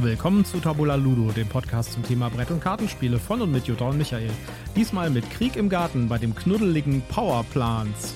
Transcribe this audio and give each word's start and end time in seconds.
Willkommen 0.00 0.44
zu 0.44 0.60
Tabula 0.60 0.94
Ludo, 0.94 1.32
dem 1.32 1.48
Podcast 1.48 1.92
zum 1.92 2.04
Thema 2.04 2.28
Brett- 2.30 2.52
und 2.52 2.60
Kartenspiele 2.60 3.18
von 3.18 3.42
und 3.42 3.50
mit 3.50 3.66
Jutta 3.66 3.88
und 3.88 3.98
Michael. 3.98 4.30
Diesmal 4.76 5.10
mit 5.10 5.28
Krieg 5.28 5.56
im 5.56 5.68
Garten 5.68 6.08
bei 6.08 6.18
dem 6.18 6.36
knuddeligen 6.36 7.02
Powerplants. 7.08 8.14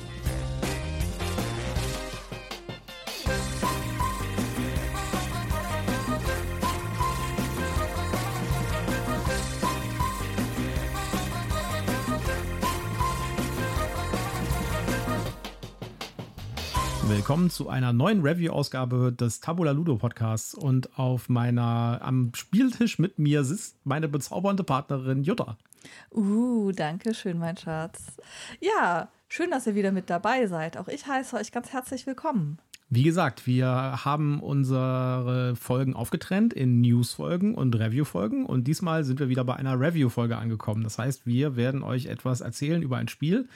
Willkommen 17.22 17.50
zu 17.50 17.68
einer 17.68 17.92
neuen 17.92 18.22
Review-Ausgabe 18.22 19.12
des 19.12 19.38
Tabula 19.38 19.70
Ludo 19.70 19.94
Podcasts. 19.94 20.54
Und 20.54 20.98
auf 20.98 21.28
meiner, 21.28 22.00
am 22.02 22.32
Spieltisch 22.34 22.98
mit 22.98 23.20
mir 23.20 23.44
sitzt 23.44 23.76
meine 23.86 24.08
bezaubernde 24.08 24.64
Partnerin 24.64 25.22
Jutta. 25.22 25.56
Uh, 26.10 26.72
danke 26.72 27.14
schön, 27.14 27.38
mein 27.38 27.56
Schatz. 27.56 28.16
Ja, 28.58 29.08
schön, 29.28 29.52
dass 29.52 29.68
ihr 29.68 29.76
wieder 29.76 29.92
mit 29.92 30.10
dabei 30.10 30.48
seid. 30.48 30.76
Auch 30.76 30.88
ich 30.88 31.06
heiße 31.06 31.36
euch 31.36 31.52
ganz 31.52 31.72
herzlich 31.72 32.08
willkommen. 32.08 32.58
Wie 32.90 33.04
gesagt, 33.04 33.46
wir 33.46 33.68
haben 34.04 34.40
unsere 34.40 35.54
Folgen 35.54 35.94
aufgetrennt 35.94 36.52
in 36.52 36.80
News-Folgen 36.80 37.54
und 37.54 37.78
Review-Folgen. 37.78 38.46
Und 38.46 38.64
diesmal 38.64 39.04
sind 39.04 39.20
wir 39.20 39.28
wieder 39.28 39.44
bei 39.44 39.54
einer 39.54 39.78
Review-Folge 39.78 40.36
angekommen. 40.38 40.82
Das 40.82 40.98
heißt, 40.98 41.24
wir 41.24 41.54
werden 41.54 41.84
euch 41.84 42.06
etwas 42.06 42.40
erzählen 42.40 42.82
über 42.82 42.96
ein 42.96 43.06
Spiel 43.06 43.48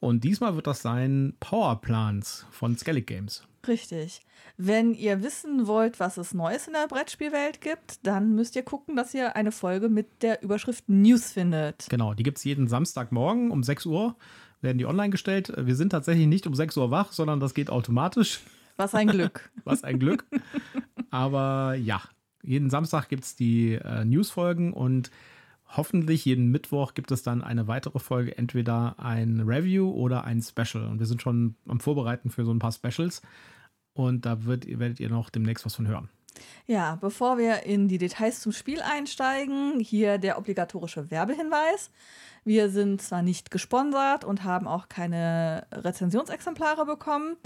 und 0.00 0.24
diesmal 0.24 0.56
wird 0.56 0.66
das 0.66 0.82
sein 0.82 1.34
Powerplans 1.40 2.46
von 2.50 2.76
Skellig 2.76 3.06
Games. 3.06 3.46
Richtig. 3.68 4.22
Wenn 4.56 4.94
ihr 4.94 5.22
wissen 5.22 5.66
wollt, 5.66 6.00
was 6.00 6.16
es 6.16 6.32
Neues 6.32 6.66
in 6.66 6.72
der 6.72 6.88
Brettspielwelt 6.88 7.60
gibt, 7.60 8.04
dann 8.06 8.34
müsst 8.34 8.56
ihr 8.56 8.62
gucken, 8.62 8.96
dass 8.96 9.12
ihr 9.14 9.36
eine 9.36 9.52
Folge 9.52 9.88
mit 9.88 10.22
der 10.22 10.42
Überschrift 10.42 10.88
News 10.88 11.32
findet. 11.32 11.86
Genau, 11.90 12.14
die 12.14 12.22
gibt 12.22 12.38
es 12.38 12.44
jeden 12.44 12.68
Samstagmorgen 12.68 13.50
um 13.50 13.62
6 13.62 13.86
Uhr, 13.86 14.16
werden 14.62 14.78
die 14.78 14.86
online 14.86 15.10
gestellt. 15.10 15.52
Wir 15.56 15.76
sind 15.76 15.90
tatsächlich 15.90 16.26
nicht 16.26 16.46
um 16.46 16.54
6 16.54 16.76
Uhr 16.78 16.90
wach, 16.90 17.12
sondern 17.12 17.40
das 17.40 17.52
geht 17.52 17.70
automatisch. 17.70 18.40
Was 18.76 18.94
ein 18.94 19.08
Glück. 19.08 19.50
was 19.64 19.84
ein 19.84 19.98
Glück. 19.98 20.24
Aber 21.10 21.74
ja, 21.74 22.00
jeden 22.42 22.70
Samstag 22.70 23.08
gibt 23.08 23.24
es 23.24 23.36
die 23.36 23.74
äh, 23.74 24.04
Newsfolgen 24.06 24.72
und 24.72 25.10
hoffentlich 25.76 26.24
jeden 26.24 26.50
Mittwoch 26.50 26.94
gibt 26.94 27.10
es 27.10 27.22
dann 27.22 27.42
eine 27.42 27.68
weitere 27.68 27.98
Folge, 27.98 28.36
entweder 28.36 28.96
ein 28.98 29.40
Review 29.40 29.90
oder 29.90 30.24
ein 30.24 30.42
Special. 30.42 30.86
Und 30.86 30.98
wir 30.98 31.06
sind 31.06 31.22
schon 31.22 31.54
am 31.66 31.80
Vorbereiten 31.80 32.30
für 32.30 32.44
so 32.44 32.52
ein 32.52 32.58
paar 32.58 32.72
Specials. 32.72 33.22
Und 33.92 34.26
da 34.26 34.44
wird, 34.44 34.66
werdet 34.66 35.00
ihr 35.00 35.10
noch 35.10 35.30
demnächst 35.30 35.64
was 35.64 35.74
von 35.74 35.88
hören. 35.88 36.08
Ja, 36.66 36.96
bevor 37.00 37.38
wir 37.38 37.64
in 37.64 37.88
die 37.88 37.98
Details 37.98 38.40
zum 38.40 38.52
Spiel 38.52 38.80
einsteigen, 38.80 39.80
hier 39.80 40.18
der 40.18 40.38
obligatorische 40.38 41.10
Werbehinweis. 41.10 41.90
Wir 42.44 42.70
sind 42.70 43.02
zwar 43.02 43.22
nicht 43.22 43.50
gesponsert 43.50 44.24
und 44.24 44.44
haben 44.44 44.66
auch 44.66 44.88
keine 44.88 45.66
Rezensionsexemplare 45.72 46.86
bekommen, 46.86 47.36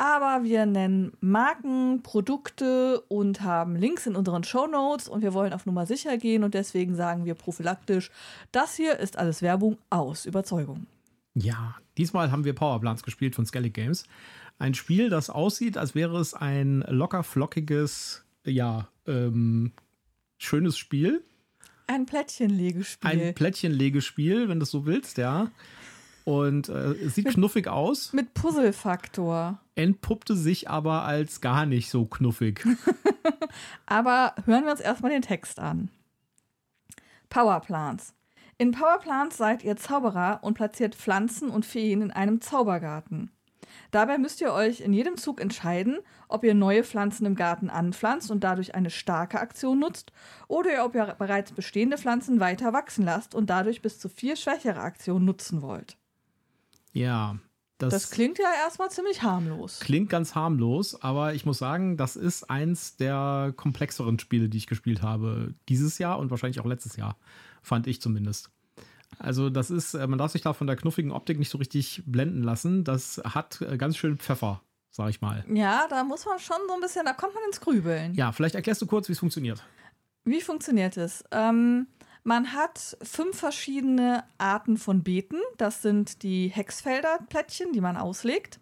aber 0.00 0.44
wir 0.44 0.64
nennen 0.64 1.12
Marken, 1.20 2.02
Produkte 2.02 3.02
und 3.08 3.42
haben 3.42 3.76
Links 3.76 4.06
in 4.06 4.16
unseren 4.16 4.44
Show 4.44 4.66
Notes 4.66 5.08
und 5.08 5.20
wir 5.20 5.34
wollen 5.34 5.52
auf 5.52 5.66
Nummer 5.66 5.84
sicher 5.84 6.16
gehen 6.16 6.42
und 6.42 6.54
deswegen 6.54 6.96
sagen 6.96 7.26
wir 7.26 7.34
prophylaktisch, 7.34 8.10
das 8.50 8.76
hier 8.76 8.98
ist 8.98 9.18
alles 9.18 9.42
Werbung 9.42 9.76
aus 9.90 10.24
Überzeugung. 10.24 10.86
Ja, 11.34 11.76
diesmal 11.98 12.32
haben 12.32 12.46
wir 12.46 12.54
Powerplants 12.54 13.02
gespielt 13.02 13.34
von 13.34 13.44
Skellig 13.44 13.74
Games. 13.74 14.04
Ein 14.58 14.72
Spiel, 14.72 15.10
das 15.10 15.28
aussieht, 15.28 15.76
als 15.76 15.94
wäre 15.94 16.18
es 16.18 16.32
ein 16.32 16.82
locker 16.88 17.22
flockiges, 17.22 18.24
ja, 18.46 18.88
ähm, 19.06 19.72
schönes 20.38 20.78
Spiel. 20.78 21.22
Ein 21.88 22.06
Plättchenlegespiel. 22.06 23.10
Ein 23.10 23.34
Plättchenlegespiel, 23.34 24.48
wenn 24.48 24.60
du 24.60 24.62
es 24.62 24.70
so 24.70 24.86
willst, 24.86 25.18
ja. 25.18 25.50
Und 26.30 26.68
äh, 26.68 27.08
sieht 27.08 27.24
mit, 27.24 27.34
knuffig 27.34 27.66
aus. 27.66 28.12
Mit 28.12 28.34
Puzzlefaktor. 28.34 29.58
Entpuppte 29.74 30.36
sich 30.36 30.70
aber 30.70 31.02
als 31.02 31.40
gar 31.40 31.66
nicht 31.66 31.90
so 31.90 32.04
knuffig. 32.04 32.64
aber 33.86 34.36
hören 34.44 34.64
wir 34.64 34.70
uns 34.70 34.80
erstmal 34.80 35.10
den 35.10 35.22
Text 35.22 35.58
an. 35.58 35.90
Powerplants. 37.30 38.14
In 38.58 38.70
Powerplants 38.70 39.38
seid 39.38 39.64
ihr 39.64 39.76
Zauberer 39.76 40.38
und 40.42 40.54
platziert 40.54 40.94
Pflanzen 40.94 41.50
und 41.50 41.66
Feen 41.66 42.00
in 42.00 42.10
einem 42.12 42.40
Zaubergarten. 42.40 43.32
Dabei 43.90 44.16
müsst 44.18 44.40
ihr 44.40 44.52
euch 44.52 44.82
in 44.82 44.92
jedem 44.92 45.16
Zug 45.16 45.40
entscheiden, 45.40 45.98
ob 46.28 46.44
ihr 46.44 46.54
neue 46.54 46.84
Pflanzen 46.84 47.26
im 47.26 47.34
Garten 47.34 47.70
anpflanzt 47.70 48.30
und 48.30 48.44
dadurch 48.44 48.76
eine 48.76 48.90
starke 48.90 49.40
Aktion 49.40 49.80
nutzt, 49.80 50.12
oder 50.46 50.84
ob 50.84 50.94
ihr 50.94 51.16
bereits 51.18 51.50
bestehende 51.50 51.98
Pflanzen 51.98 52.38
weiter 52.38 52.72
wachsen 52.72 53.04
lasst 53.04 53.34
und 53.34 53.50
dadurch 53.50 53.82
bis 53.82 53.98
zu 53.98 54.08
vier 54.08 54.36
schwächere 54.36 54.80
Aktionen 54.80 55.24
nutzen 55.24 55.62
wollt. 55.62 55.96
Ja. 56.92 57.38
Das, 57.78 57.94
das, 57.94 58.10
klingt 58.10 58.38
ja 58.38 58.52
erstmal 58.62 58.90
ziemlich 58.90 59.22
harmlos. 59.22 59.80
Klingt 59.80 60.10
ganz 60.10 60.34
harmlos, 60.34 61.00
aber 61.02 61.32
ich 61.32 61.46
muss 61.46 61.56
sagen, 61.56 61.96
das 61.96 62.14
ist 62.14 62.50
eins 62.50 62.96
der 62.96 63.54
komplexeren 63.56 64.18
Spiele, 64.18 64.50
die 64.50 64.58
ich 64.58 64.66
gespielt 64.66 65.00
habe. 65.00 65.54
Dieses 65.70 65.96
Jahr 65.96 66.18
und 66.18 66.30
wahrscheinlich 66.30 66.60
auch 66.60 66.66
letztes 66.66 66.96
Jahr, 66.96 67.16
fand 67.62 67.86
ich 67.86 68.02
zumindest. 68.02 68.50
Also, 69.18 69.48
das 69.48 69.70
ist, 69.70 69.94
äh, 69.94 70.06
man 70.06 70.18
darf 70.18 70.32
sich 70.32 70.42
da 70.42 70.52
von 70.52 70.66
der 70.66 70.76
knuffigen 70.76 71.10
Optik 71.10 71.38
nicht 71.38 71.48
so 71.48 71.56
richtig 71.56 72.02
blenden 72.04 72.42
lassen. 72.42 72.84
Das 72.84 73.20
hat 73.24 73.62
äh, 73.62 73.78
ganz 73.78 73.96
schön 73.96 74.18
Pfeffer, 74.18 74.62
sag 74.90 75.08
ich 75.08 75.22
mal. 75.22 75.44
Ja, 75.52 75.86
da 75.88 76.04
muss 76.04 76.26
man 76.26 76.38
schon 76.38 76.58
so 76.68 76.74
ein 76.74 76.80
bisschen, 76.80 77.06
da 77.06 77.14
kommt 77.14 77.34
man 77.34 77.42
ins 77.44 77.60
Grübeln. 77.62 78.14
Ja, 78.14 78.32
vielleicht 78.32 78.56
erklärst 78.56 78.82
du 78.82 78.86
kurz, 78.86 79.08
wie 79.08 79.12
es 79.12 79.18
funktioniert. 79.18 79.64
Wie 80.24 80.42
funktioniert 80.42 80.98
es? 80.98 81.24
Ähm, 81.32 81.86
man 82.22 82.52
hat 82.52 82.96
fünf 83.02 83.38
verschiedene 83.38 84.24
Arten 84.38 84.76
von 84.76 85.02
Beeten. 85.02 85.38
Das 85.56 85.82
sind 85.82 86.22
die 86.22 86.48
Hexfelder-Plättchen, 86.48 87.72
die 87.72 87.80
man 87.80 87.96
auslegt. 87.96 88.60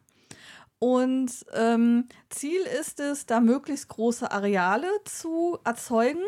Und 0.78 1.44
ähm, 1.54 2.06
Ziel 2.30 2.60
ist 2.80 3.00
es, 3.00 3.26
da 3.26 3.40
möglichst 3.40 3.88
große 3.88 4.30
Areale 4.30 4.88
zu 5.04 5.58
erzeugen. 5.64 6.22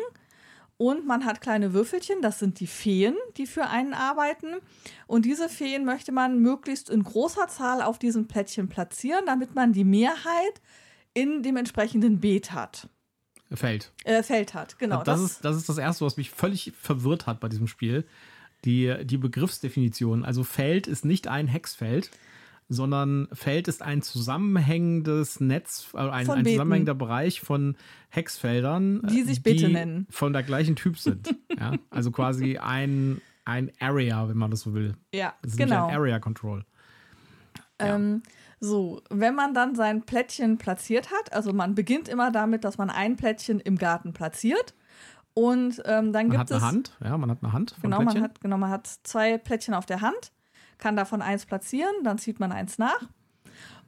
Und 0.77 1.05
man 1.05 1.25
hat 1.25 1.41
kleine 1.41 1.73
Würfelchen, 1.73 2.23
das 2.23 2.39
sind 2.39 2.59
die 2.59 2.67
Feen, 2.67 3.15
die 3.37 3.45
für 3.45 3.67
einen 3.67 3.93
arbeiten. 3.93 4.55
Und 5.05 5.25
diese 5.25 5.47
Feen 5.47 5.85
möchte 5.85 6.11
man 6.11 6.39
möglichst 6.39 6.89
in 6.89 7.03
großer 7.03 7.47
Zahl 7.47 7.83
auf 7.83 7.99
diesen 7.99 8.27
Plättchen 8.27 8.67
platzieren, 8.67 9.25
damit 9.27 9.53
man 9.53 9.73
die 9.73 9.83
Mehrheit 9.83 10.61
in 11.13 11.43
dem 11.43 11.55
entsprechenden 11.55 12.19
Beet 12.19 12.51
hat. 12.51 12.89
Feld. 13.53 13.91
Äh, 14.03 14.23
Feld 14.23 14.53
hat, 14.53 14.79
genau. 14.79 15.03
Das, 15.03 15.21
das, 15.21 15.31
ist, 15.31 15.45
das 15.45 15.57
ist 15.57 15.69
das 15.69 15.77
Erste, 15.77 16.05
was 16.05 16.17
mich 16.17 16.29
völlig 16.29 16.73
verwirrt 16.79 17.27
hat 17.27 17.39
bei 17.39 17.49
diesem 17.49 17.67
Spiel. 17.67 18.05
Die, 18.63 18.95
die 19.03 19.17
Begriffsdefinition. 19.17 20.23
Also 20.23 20.43
Feld 20.43 20.85
ist 20.85 21.03
nicht 21.03 21.27
ein 21.27 21.47
Hexfeld, 21.47 22.11
sondern 22.69 23.27
Feld 23.33 23.67
ist 23.67 23.81
ein 23.81 24.01
zusammenhängendes 24.01 25.39
Netz, 25.39 25.89
äh, 25.93 25.97
ein, 25.97 26.29
ein 26.29 26.45
zusammenhängender 26.45 26.95
Bereich 26.95 27.41
von 27.41 27.75
Hexfeldern, 28.09 29.01
die 29.11 29.23
sich 29.23 29.43
Beete 29.43 29.67
nennen. 29.67 30.07
Von 30.09 30.31
der 30.31 30.43
gleichen 30.43 30.75
Typ 30.75 30.97
sind. 30.97 31.35
ja? 31.59 31.73
Also 31.89 32.11
quasi 32.11 32.57
ein, 32.57 33.19
ein 33.45 33.71
Area, 33.79 34.29
wenn 34.29 34.37
man 34.37 34.51
das 34.51 34.61
so 34.61 34.73
will. 34.73 34.95
Ja, 35.13 35.33
das 35.41 35.53
ist 35.53 35.57
genau. 35.57 35.87
ein 35.87 35.95
Area 35.95 36.19
Control. 36.19 36.63
Ähm, 37.79 38.21
so, 38.63 39.01
wenn 39.09 39.33
man 39.33 39.55
dann 39.55 39.73
sein 39.75 40.03
Plättchen 40.03 40.59
platziert 40.59 41.09
hat, 41.11 41.33
also 41.33 41.51
man 41.51 41.73
beginnt 41.73 42.07
immer 42.07 42.31
damit, 42.31 42.63
dass 42.63 42.77
man 42.77 42.91
ein 42.91 43.17
Plättchen 43.17 43.59
im 43.59 43.75
Garten 43.77 44.13
platziert. 44.13 44.75
Und 45.33 45.81
ähm, 45.85 46.13
dann 46.13 46.27
man 46.27 46.29
gibt 46.29 46.39
hat 46.39 46.51
es. 46.51 46.57
eine 46.57 46.65
Hand, 46.65 46.97
ja, 47.03 47.17
man 47.17 47.31
hat 47.31 47.39
eine 47.41 47.53
Hand. 47.53 47.71
Von 47.71 47.89
genau, 47.89 47.97
Plättchen. 47.97 48.21
man 48.21 48.29
hat, 48.29 48.41
genau, 48.41 48.57
man 48.57 48.69
hat 48.69 48.87
zwei 49.03 49.37
Plättchen 49.39 49.73
auf 49.73 49.87
der 49.87 50.01
Hand, 50.01 50.31
kann 50.77 50.95
davon 50.95 51.23
eins 51.23 51.45
platzieren, 51.45 51.93
dann 52.03 52.19
zieht 52.19 52.39
man 52.39 52.51
eins 52.51 52.77
nach. 52.77 53.09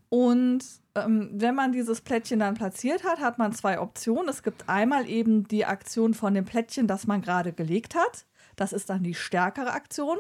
Und 0.10 0.64
ähm, 0.96 1.30
wenn 1.34 1.54
man 1.54 1.72
dieses 1.72 2.02
Plättchen 2.02 2.40
dann 2.40 2.56
platziert 2.56 3.04
hat, 3.04 3.20
hat 3.20 3.38
man 3.38 3.52
zwei 3.52 3.80
Optionen. 3.80 4.30
Es 4.30 4.42
gibt 4.42 4.70
einmal 4.70 5.08
eben 5.08 5.48
die 5.48 5.66
Aktion 5.66 6.14
von 6.14 6.34
dem 6.34 6.46
Plättchen, 6.46 6.88
das 6.88 7.06
man 7.06 7.22
gerade 7.22 7.54
gelegt 7.54 7.96
hat. 7.96 8.26
Das 8.56 8.74
ist 8.74 8.90
dann 8.90 9.04
die 9.04 9.16
stärkere 9.16 9.72
Aktion. 9.72 10.18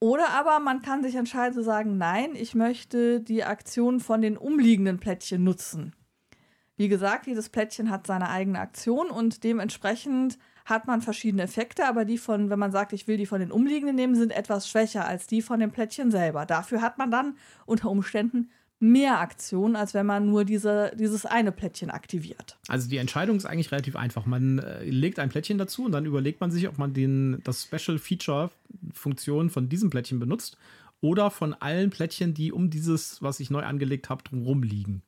Oder 0.00 0.30
aber 0.30 0.60
man 0.60 0.80
kann 0.80 1.02
sich 1.02 1.14
entscheiden 1.14 1.54
zu 1.54 1.62
sagen, 1.62 1.98
nein, 1.98 2.30
ich 2.34 2.54
möchte 2.54 3.20
die 3.20 3.44
Aktion 3.44 4.00
von 4.00 4.22
den 4.22 4.38
umliegenden 4.38 4.98
Plättchen 4.98 5.44
nutzen. 5.44 5.94
Wie 6.76 6.88
gesagt, 6.88 7.26
jedes 7.26 7.50
Plättchen 7.50 7.90
hat 7.90 8.06
seine 8.06 8.30
eigene 8.30 8.58
Aktion 8.58 9.10
und 9.10 9.44
dementsprechend 9.44 10.38
hat 10.64 10.86
man 10.86 11.02
verschiedene 11.02 11.42
Effekte, 11.42 11.86
aber 11.86 12.06
die 12.06 12.16
von, 12.16 12.48
wenn 12.48 12.58
man 12.58 12.72
sagt, 12.72 12.94
ich 12.94 13.06
will 13.06 13.18
die 13.18 13.26
von 13.26 13.40
den 13.40 13.52
umliegenden 13.52 13.96
nehmen, 13.96 14.14
sind 14.14 14.32
etwas 14.32 14.68
schwächer 14.70 15.06
als 15.06 15.26
die 15.26 15.42
von 15.42 15.60
dem 15.60 15.70
Plättchen 15.70 16.10
selber. 16.10 16.46
Dafür 16.46 16.80
hat 16.80 16.96
man 16.96 17.10
dann 17.10 17.36
unter 17.66 17.90
Umständen 17.90 18.50
mehr 18.78 19.20
Aktionen, 19.20 19.76
als 19.76 19.92
wenn 19.92 20.06
man 20.06 20.26
nur 20.26 20.46
diese, 20.46 20.92
dieses 20.98 21.26
eine 21.26 21.52
Plättchen 21.52 21.90
aktiviert. 21.90 22.58
Also 22.66 22.88
die 22.88 22.96
Entscheidung 22.96 23.36
ist 23.36 23.44
eigentlich 23.44 23.72
relativ 23.72 23.94
einfach. 23.94 24.24
Man 24.24 24.58
äh, 24.58 24.84
legt 24.84 25.18
ein 25.18 25.28
Plättchen 25.28 25.58
dazu 25.58 25.84
und 25.84 25.92
dann 25.92 26.06
überlegt 26.06 26.40
man 26.40 26.50
sich, 26.50 26.66
ob 26.66 26.78
man 26.78 26.94
den, 26.94 27.42
das 27.44 27.64
Special 27.64 27.98
Feature 27.98 28.50
Funktion 28.92 29.50
von 29.50 29.68
diesem 29.68 29.90
Plättchen 29.90 30.18
benutzt 30.18 30.56
oder 31.00 31.30
von 31.30 31.54
allen 31.54 31.90
Plättchen, 31.90 32.34
die 32.34 32.52
um 32.52 32.70
dieses, 32.70 33.22
was 33.22 33.40
ich 33.40 33.50
neu 33.50 33.62
angelegt 33.62 34.10
habe, 34.10 34.22
drumherum 34.22 34.62
liegen. 34.62 35.02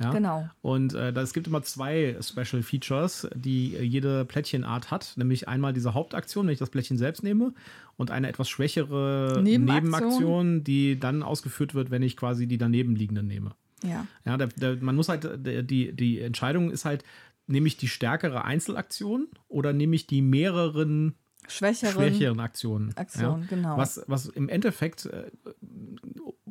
Ja? 0.00 0.10
Genau. 0.10 0.48
Und 0.60 0.94
äh, 0.94 1.12
es 1.12 1.32
gibt 1.32 1.46
immer 1.46 1.62
zwei 1.62 2.16
Special 2.20 2.62
Features, 2.62 3.28
die 3.34 3.68
jede 3.68 4.24
Plättchenart 4.24 4.90
hat. 4.90 5.14
Nämlich 5.16 5.48
einmal 5.48 5.72
diese 5.72 5.94
Hauptaktion, 5.94 6.46
wenn 6.46 6.52
ich 6.52 6.58
das 6.58 6.70
Plättchen 6.70 6.98
selbst 6.98 7.22
nehme, 7.22 7.54
und 7.96 8.10
eine 8.10 8.28
etwas 8.28 8.48
schwächere 8.48 9.40
Nebenaktion. 9.42 9.84
Nebenaktion, 9.84 10.64
die 10.64 10.98
dann 10.98 11.22
ausgeführt 11.22 11.74
wird, 11.74 11.90
wenn 11.90 12.02
ich 12.02 12.16
quasi 12.16 12.46
die 12.46 12.58
daneben 12.58 12.96
liegenden 12.96 13.28
nehme. 13.28 13.52
Ja. 13.84 14.06
Ja, 14.24 14.36
der, 14.36 14.48
der, 14.48 14.76
man 14.76 14.96
muss 14.96 15.08
halt, 15.08 15.28
der, 15.46 15.62
die, 15.62 15.92
die 15.92 16.20
Entscheidung 16.20 16.70
ist 16.70 16.84
halt, 16.84 17.04
nehme 17.46 17.68
ich 17.68 17.76
die 17.76 17.88
stärkere 17.88 18.44
Einzelaktion 18.44 19.28
oder 19.48 19.72
nehme 19.72 19.94
ich 19.94 20.06
die 20.06 20.22
mehreren 20.22 21.14
Schwächeren 21.48 21.92
schwächeren 21.94 22.40
Aktionen? 22.40 22.96
Aktionen, 22.96 23.42
ja? 23.42 23.48
genau. 23.48 23.76
Was, 23.76 24.02
was 24.06 24.26
im 24.26 24.48
Endeffekt 24.48 25.06
äh, 25.06 25.30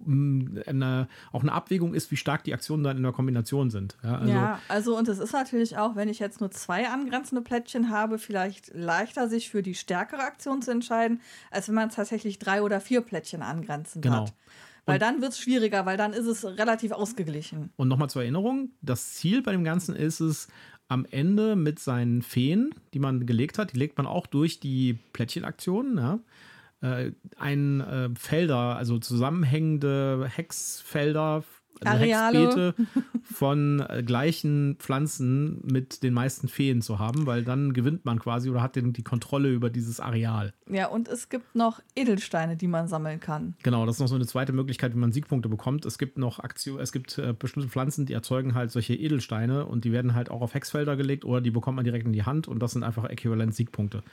eine, 0.06 1.08
auch 1.32 1.42
eine 1.42 1.52
Abwägung 1.52 1.94
ist, 1.94 2.12
wie 2.12 2.18
stark 2.18 2.44
die 2.44 2.54
Aktionen 2.54 2.84
dann 2.84 2.98
in 2.98 3.04
der 3.04 3.12
Kombination 3.12 3.70
sind. 3.70 3.98
Ja, 4.04 4.18
also, 4.18 4.34
ja, 4.34 4.60
also 4.68 4.98
und 4.98 5.08
es 5.08 5.20
ist 5.20 5.34
natürlich 5.34 5.78
auch, 5.78 5.96
wenn 5.96 6.10
ich 6.10 6.20
jetzt 6.20 6.42
nur 6.42 6.52
zwei 6.52 6.90
angrenzende 6.90 7.42
Plättchen 7.42 7.90
habe, 7.90 8.20
vielleicht 8.20 8.74
leichter 8.74 9.30
sich 9.30 9.50
für 9.50 9.62
die 9.62 9.76
stärkere 9.76 10.22
Aktion 10.22 10.62
zu 10.62 10.72
entscheiden, 10.72 11.22
als 11.52 11.68
wenn 11.68 11.76
man 11.76 11.90
tatsächlich 11.90 12.40
drei 12.40 12.62
oder 12.62 12.82
vier 12.82 13.02
Plättchen 13.02 13.42
angrenzend 13.42 14.04
Genau. 14.04 14.24
hat. 14.24 14.34
Weil 14.86 15.00
dann 15.00 15.22
wird 15.22 15.32
es 15.32 15.40
schwieriger, 15.40 15.86
weil 15.86 15.96
dann 15.96 16.12
ist 16.12 16.26
es 16.26 16.44
relativ 16.44 16.92
ausgeglichen. 16.92 17.72
Und 17.78 17.88
nochmal 17.88 18.10
zur 18.10 18.22
Erinnerung, 18.24 18.72
das 18.82 19.14
Ziel 19.14 19.42
bei 19.42 19.54
dem 19.54 19.64
Ganzen 19.64 19.96
ist 19.96 20.20
es, 20.20 20.50
am 20.94 21.06
Ende 21.10 21.56
mit 21.56 21.80
seinen 21.80 22.22
Feen, 22.22 22.70
die 22.94 23.00
man 23.00 23.26
gelegt 23.26 23.58
hat, 23.58 23.74
die 23.74 23.80
legt 23.80 23.98
man 23.98 24.06
auch 24.06 24.28
durch 24.28 24.60
die 24.60 25.00
Plättchenaktionen, 25.12 25.98
ja, 25.98 26.20
äh, 26.82 27.12
ein 27.38 27.82
äh, 27.82 28.10
Felder, 28.16 28.78
also 28.78 29.00
zusammenhängende 29.00 30.30
Hexfelder, 30.30 31.44
Areale. 31.84 32.46
Hexbeete 32.46 32.76
von 33.24 33.80
äh, 33.80 34.04
gleichen 34.04 34.76
Pflanzen 34.80 35.62
mit 35.66 36.04
den 36.04 36.14
meisten 36.14 36.48
Feen 36.48 36.82
zu 36.82 37.00
haben, 37.00 37.26
weil 37.26 37.44
dann 37.44 37.74
gewinnt 37.74 38.06
man 38.06 38.20
quasi 38.20 38.50
oder 38.50 38.62
hat 38.62 38.76
den, 38.76 38.94
die 38.94 39.04
Kontrolle 39.04 39.50
über 39.50 39.70
dieses 39.70 40.00
Areal. 40.00 40.54
Ja, 40.70 40.88
und 40.88 41.08
es 41.08 41.30
gibt 41.30 41.56
noch 41.56 41.82
Edelsteine, 41.96 42.56
die 42.56 42.68
man 42.68 42.88
sammeln 42.88 43.20
kann. 43.20 43.56
Genau, 43.64 43.86
das 43.86 43.96
ist 43.96 44.02
noch 44.02 44.08
so 44.08 44.16
eine 44.16 44.26
zweite 44.26 44.54
Möglichkeit, 44.54 44.94
wie 44.94 45.00
man 45.00 45.12
Siegpunkte 45.12 45.50
bekommt. 45.50 45.86
Es 45.86 45.98
gibt 45.98 46.18
noch 46.18 46.40
Aktion, 46.40 46.80
es 46.80 46.92
gibt 46.92 47.18
äh, 47.18 47.34
bestimmte 47.38 47.70
Pflanzen, 47.70 48.06
die 48.06 48.14
erzeugen 48.14 48.54
halt 48.54 48.72
solche 48.72 48.94
Edelsteine 48.94 49.66
und 49.66 49.86
die 49.86 49.92
werden 49.92 50.14
halt 50.14 50.30
auch 50.30 50.42
auf 50.42 50.54
Hexfelder 50.54 50.96
gelegt 50.96 51.26
oder 51.26 51.42
die 51.42 51.52
bekommt 51.52 51.76
man 51.76 51.86
direkt 51.86 52.06
in 52.06 52.14
die 52.14 52.24
Hand 52.24 52.48
und 52.48 52.60
das 52.60 52.72
sind 52.72 52.84
einfach 52.84 53.06
äquivalent 53.06 53.56
Siegpunkte. 53.56 54.04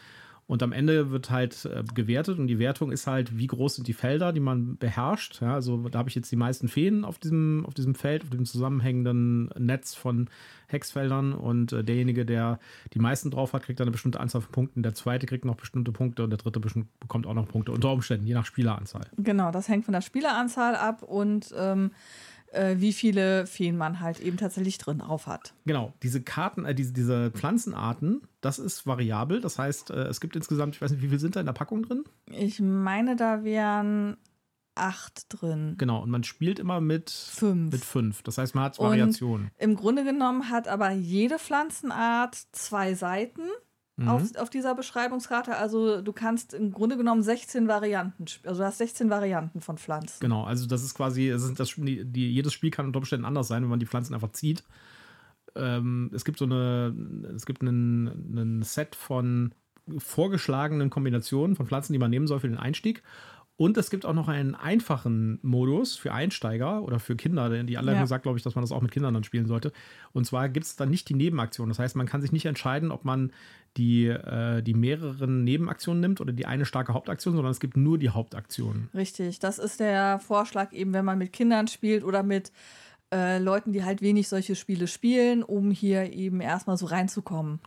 Und 0.50 0.64
am 0.64 0.72
Ende 0.72 1.12
wird 1.12 1.30
halt 1.30 1.64
äh, 1.64 1.84
gewertet 1.94 2.40
und 2.40 2.48
die 2.48 2.58
Wertung 2.58 2.90
ist 2.90 3.06
halt, 3.06 3.38
wie 3.38 3.46
groß 3.46 3.76
sind 3.76 3.86
die 3.86 3.92
Felder, 3.92 4.32
die 4.32 4.40
man 4.40 4.76
beherrscht. 4.78 5.40
Ja, 5.40 5.54
also 5.54 5.88
da 5.88 6.00
habe 6.00 6.08
ich 6.08 6.16
jetzt 6.16 6.32
die 6.32 6.36
meisten 6.36 6.66
Feen 6.66 7.04
auf 7.04 7.20
diesem, 7.20 7.64
auf 7.66 7.74
diesem 7.74 7.94
Feld, 7.94 8.24
auf 8.24 8.30
dem 8.30 8.44
zusammenhängenden 8.44 9.50
Netz 9.56 9.94
von 9.94 10.28
Hexfeldern 10.66 11.34
und 11.34 11.72
äh, 11.72 11.84
derjenige, 11.84 12.26
der 12.26 12.58
die 12.94 12.98
meisten 12.98 13.30
drauf 13.30 13.52
hat, 13.52 13.62
kriegt 13.62 13.78
dann 13.78 13.86
eine 13.86 13.92
bestimmte 13.92 14.18
Anzahl 14.18 14.40
von 14.40 14.50
Punkten. 14.50 14.82
Der 14.82 14.92
zweite 14.92 15.26
kriegt 15.26 15.44
noch 15.44 15.54
bestimmte 15.54 15.92
Punkte 15.92 16.24
und 16.24 16.30
der 16.30 16.38
dritte 16.38 16.58
bekommt 16.58 17.28
auch 17.28 17.34
noch 17.34 17.46
Punkte. 17.46 17.70
Unter 17.70 17.92
Umständen, 17.92 18.26
je 18.26 18.34
nach 18.34 18.44
Spieleranzahl. 18.44 19.06
Genau, 19.18 19.52
das 19.52 19.68
hängt 19.68 19.84
von 19.84 19.92
der 19.92 20.00
Spieleranzahl 20.00 20.74
ab 20.74 21.04
und 21.04 21.54
ähm, 21.56 21.92
äh, 22.52 22.76
wie 22.78 22.92
viele 22.92 23.46
Feen 23.46 23.76
man 23.76 24.00
halt 24.00 24.20
eben 24.20 24.36
tatsächlich 24.36 24.78
drin 24.78 24.98
drauf 24.98 25.26
hat. 25.26 25.54
Genau, 25.66 25.92
diese 26.02 26.20
Karten, 26.22 26.64
äh, 26.64 26.74
diese, 26.74 26.92
diese 26.92 27.30
Pflanzenarten, 27.30 28.22
das 28.40 28.58
ist 28.58 28.86
variabel. 28.86 29.40
Das 29.40 29.58
heißt, 29.58 29.90
äh, 29.90 30.04
es 30.04 30.20
gibt 30.20 30.36
insgesamt, 30.36 30.74
ich 30.76 30.82
weiß 30.82 30.90
nicht, 30.90 31.02
wie 31.02 31.08
viel 31.08 31.20
sind 31.20 31.36
da 31.36 31.40
in 31.40 31.46
der 31.46 31.52
Packung 31.52 31.82
drin? 31.82 32.04
Ich 32.30 32.60
meine, 32.60 33.16
da 33.16 33.44
wären 33.44 34.16
acht 34.74 35.26
drin. 35.28 35.74
Genau, 35.78 36.02
und 36.02 36.10
man 36.10 36.24
spielt 36.24 36.58
immer 36.58 36.80
mit 36.80 37.10
Fünf. 37.10 37.72
Mit 37.72 37.84
fünf. 37.84 38.22
Das 38.22 38.38
heißt, 38.38 38.54
man 38.54 38.64
hat 38.64 38.78
Variationen. 38.78 39.50
Im 39.58 39.76
Grunde 39.76 40.04
genommen 40.04 40.50
hat 40.50 40.68
aber 40.68 40.90
jede 40.90 41.38
Pflanzenart 41.38 42.36
zwei 42.52 42.94
Seiten 42.94 43.42
Mhm. 44.00 44.08
auf, 44.08 44.36
auf 44.36 44.50
dieser 44.50 44.74
Beschreibungskarte. 44.74 45.56
Also 45.56 46.00
du 46.00 46.12
kannst 46.12 46.54
im 46.54 46.72
Grunde 46.72 46.96
genommen 46.96 47.22
16 47.22 47.68
Varianten, 47.68 48.24
also 48.44 48.60
du 48.60 48.66
hast 48.66 48.78
16 48.78 49.10
Varianten 49.10 49.60
von 49.60 49.76
Pflanzen. 49.76 50.20
Genau, 50.20 50.44
also 50.44 50.66
das 50.66 50.82
ist 50.82 50.94
quasi, 50.94 51.28
es 51.28 51.42
sind 51.42 51.60
das, 51.60 51.74
die, 51.76 52.04
die, 52.04 52.32
jedes 52.32 52.54
Spiel 52.54 52.70
kann 52.70 52.86
unter 52.86 52.98
Umständen 52.98 53.26
anders 53.26 53.48
sein, 53.48 53.62
wenn 53.62 53.68
man 53.68 53.80
die 53.80 53.86
Pflanzen 53.86 54.14
einfach 54.14 54.32
zieht. 54.32 54.64
Ähm, 55.54 56.10
es 56.14 56.24
gibt 56.24 56.38
so 56.38 56.46
eine, 56.46 56.94
es 57.36 57.44
gibt 57.44 57.60
einen 57.60 58.62
Set 58.62 58.94
von 58.94 59.52
vorgeschlagenen 59.98 60.88
Kombinationen 60.88 61.56
von 61.56 61.66
Pflanzen, 61.66 61.92
die 61.92 61.98
man 61.98 62.10
nehmen 62.10 62.26
soll 62.26 62.40
für 62.40 62.48
den 62.48 62.58
Einstieg. 62.58 63.02
Und 63.60 63.76
es 63.76 63.90
gibt 63.90 64.06
auch 64.06 64.14
noch 64.14 64.28
einen 64.28 64.54
einfachen 64.54 65.38
Modus 65.42 65.94
für 65.94 66.14
Einsteiger 66.14 66.82
oder 66.82 66.98
für 66.98 67.14
Kinder. 67.14 67.50
denn 67.50 67.66
Die 67.66 67.76
alle 67.76 67.88
Ja. 67.88 67.98
haben 67.98 68.04
gesagt, 68.04 68.22
glaube 68.22 68.38
ich, 68.38 68.42
dass 68.42 68.54
man 68.54 68.62
das 68.62 68.72
auch 68.72 68.80
mit 68.80 68.90
Kindern 68.90 69.12
dann 69.12 69.22
spielen 69.22 69.44
sollte. 69.44 69.70
Und 70.14 70.24
zwar 70.24 70.48
gibt 70.48 70.64
es 70.64 70.76
dann 70.76 70.88
nicht 70.88 71.10
die 71.10 71.14
Nebenaktion. 71.14 71.68
Das 71.68 71.78
heißt, 71.78 71.94
man 71.94 72.06
kann 72.06 72.22
sich 72.22 72.32
nicht 72.32 72.46
entscheiden, 72.46 72.90
ob 72.90 73.04
man 73.04 73.34
die, 73.76 74.06
äh, 74.06 74.62
die 74.62 74.72
mehreren 74.72 75.44
Nebenaktionen 75.44 76.00
nimmt 76.00 76.22
oder 76.22 76.32
die 76.32 76.46
eine 76.46 76.64
starke 76.64 76.94
Hauptaktion, 76.94 77.34
sondern 77.34 77.50
es 77.50 77.60
gibt 77.60 77.76
nur 77.76 77.98
die 77.98 78.08
Hauptaktion. 78.08 78.88
Richtig, 78.94 79.40
das 79.40 79.58
ist 79.58 79.78
der 79.78 80.20
Vorschlag 80.20 80.72
eben, 80.72 80.94
wenn 80.94 81.04
man 81.04 81.18
mit 81.18 81.34
Kindern 81.34 81.68
spielt 81.68 82.02
oder 82.02 82.22
mit 82.22 82.52
äh, 83.12 83.38
Leuten, 83.38 83.72
die 83.72 83.84
halt 83.84 84.00
wenig 84.00 84.28
solche 84.30 84.56
Spiele 84.56 84.86
spielen, 84.86 85.42
um 85.42 85.70
hier 85.70 86.14
eben 86.14 86.40
erstmal 86.40 86.78
so 86.78 86.86
reinzukommen. 86.86 87.60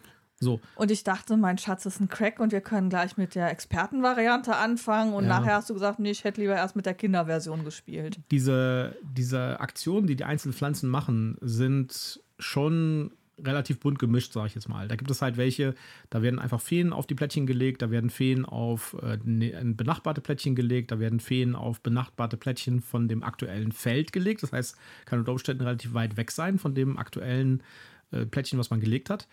So, 0.43 0.59
Und 0.75 0.91
ich 0.91 1.03
dachte, 1.03 1.37
mein 1.37 1.57
Schatz 1.57 1.85
ist 1.85 1.99
ein 1.99 2.09
Crack 2.09 2.39
und 2.39 2.51
wir 2.51 2.61
können 2.61 2.89
gleich 2.89 3.17
mit 3.17 3.35
der 3.35 3.49
Expertenvariante 3.51 4.55
anfangen. 4.55 5.13
Und 5.13 5.23
Ja. 5.25 5.39
nachher 5.39 5.55
hast 5.55 5.69
du 5.69 5.73
gesagt, 5.73 5.99
nee, 5.99 6.11
ich 6.11 6.23
hätte 6.23 6.41
lieber 6.41 6.55
erst 6.55 6.75
mit 6.75 6.85
der 6.85 6.93
Kinderversion 6.93 7.63
gespielt. 7.63 8.19
diese, 8.31 8.95
diese 9.03 9.59
Aktionen, 9.59 10.07
die 10.07 10.15
die 10.15 10.23
einzelnen 10.25 10.53
Pflanzen 10.53 10.89
machen, 10.89 11.37
sind 11.41 12.19
schon 12.39 13.11
relativ 13.43 13.79
bunt 13.79 13.97
gemischt, 13.97 14.31
sage 14.31 14.47
ich 14.47 14.55
jetzt 14.55 14.69
mal. 14.69 14.87
Da 14.87 14.95
gibt 14.95 15.09
es 15.09 15.21
halt 15.21 15.37
welche, 15.37 15.73
da 16.11 16.21
werden 16.21 16.37
einfach 16.39 16.61
Feen 16.61 16.93
auf 16.93 17.07
die 17.07 17.15
Plättchen 17.15 17.47
gelegt, 17.47 17.81
da 17.81 17.89
werden 17.89 18.09
Feen 18.11 18.45
auf 18.45 18.95
äh, 19.01 19.17
ne- 19.23 19.73
benachbarte 19.75 20.21
Plättchen 20.21 20.53
gelegt, 20.55 20.91
da 20.91 20.99
werden 20.99 21.19
Feen 21.19 21.55
auf 21.55 21.81
benachbarte 21.81 22.37
Plättchen 22.37 22.81
von 22.81 23.07
dem 23.07 23.23
aktuellen 23.23 23.71
Feld 23.71 24.13
gelegt. 24.13 24.43
Das 24.43 24.51
heißt, 24.51 24.77
kann 25.05 25.19
unter 25.19 25.31
Umständen 25.31 25.63
relativ 25.63 25.93
weit 25.95 26.15
weg 26.15 26.29
sein 26.31 26.59
von 26.59 26.75
dem 26.75 26.97
aktuellen 26.97 27.63
äh, 28.11 28.25
Plättchen, 28.27 28.59
was 28.59 28.69
man 28.69 28.79
gelegt 28.79 29.09
hat. 29.09 29.27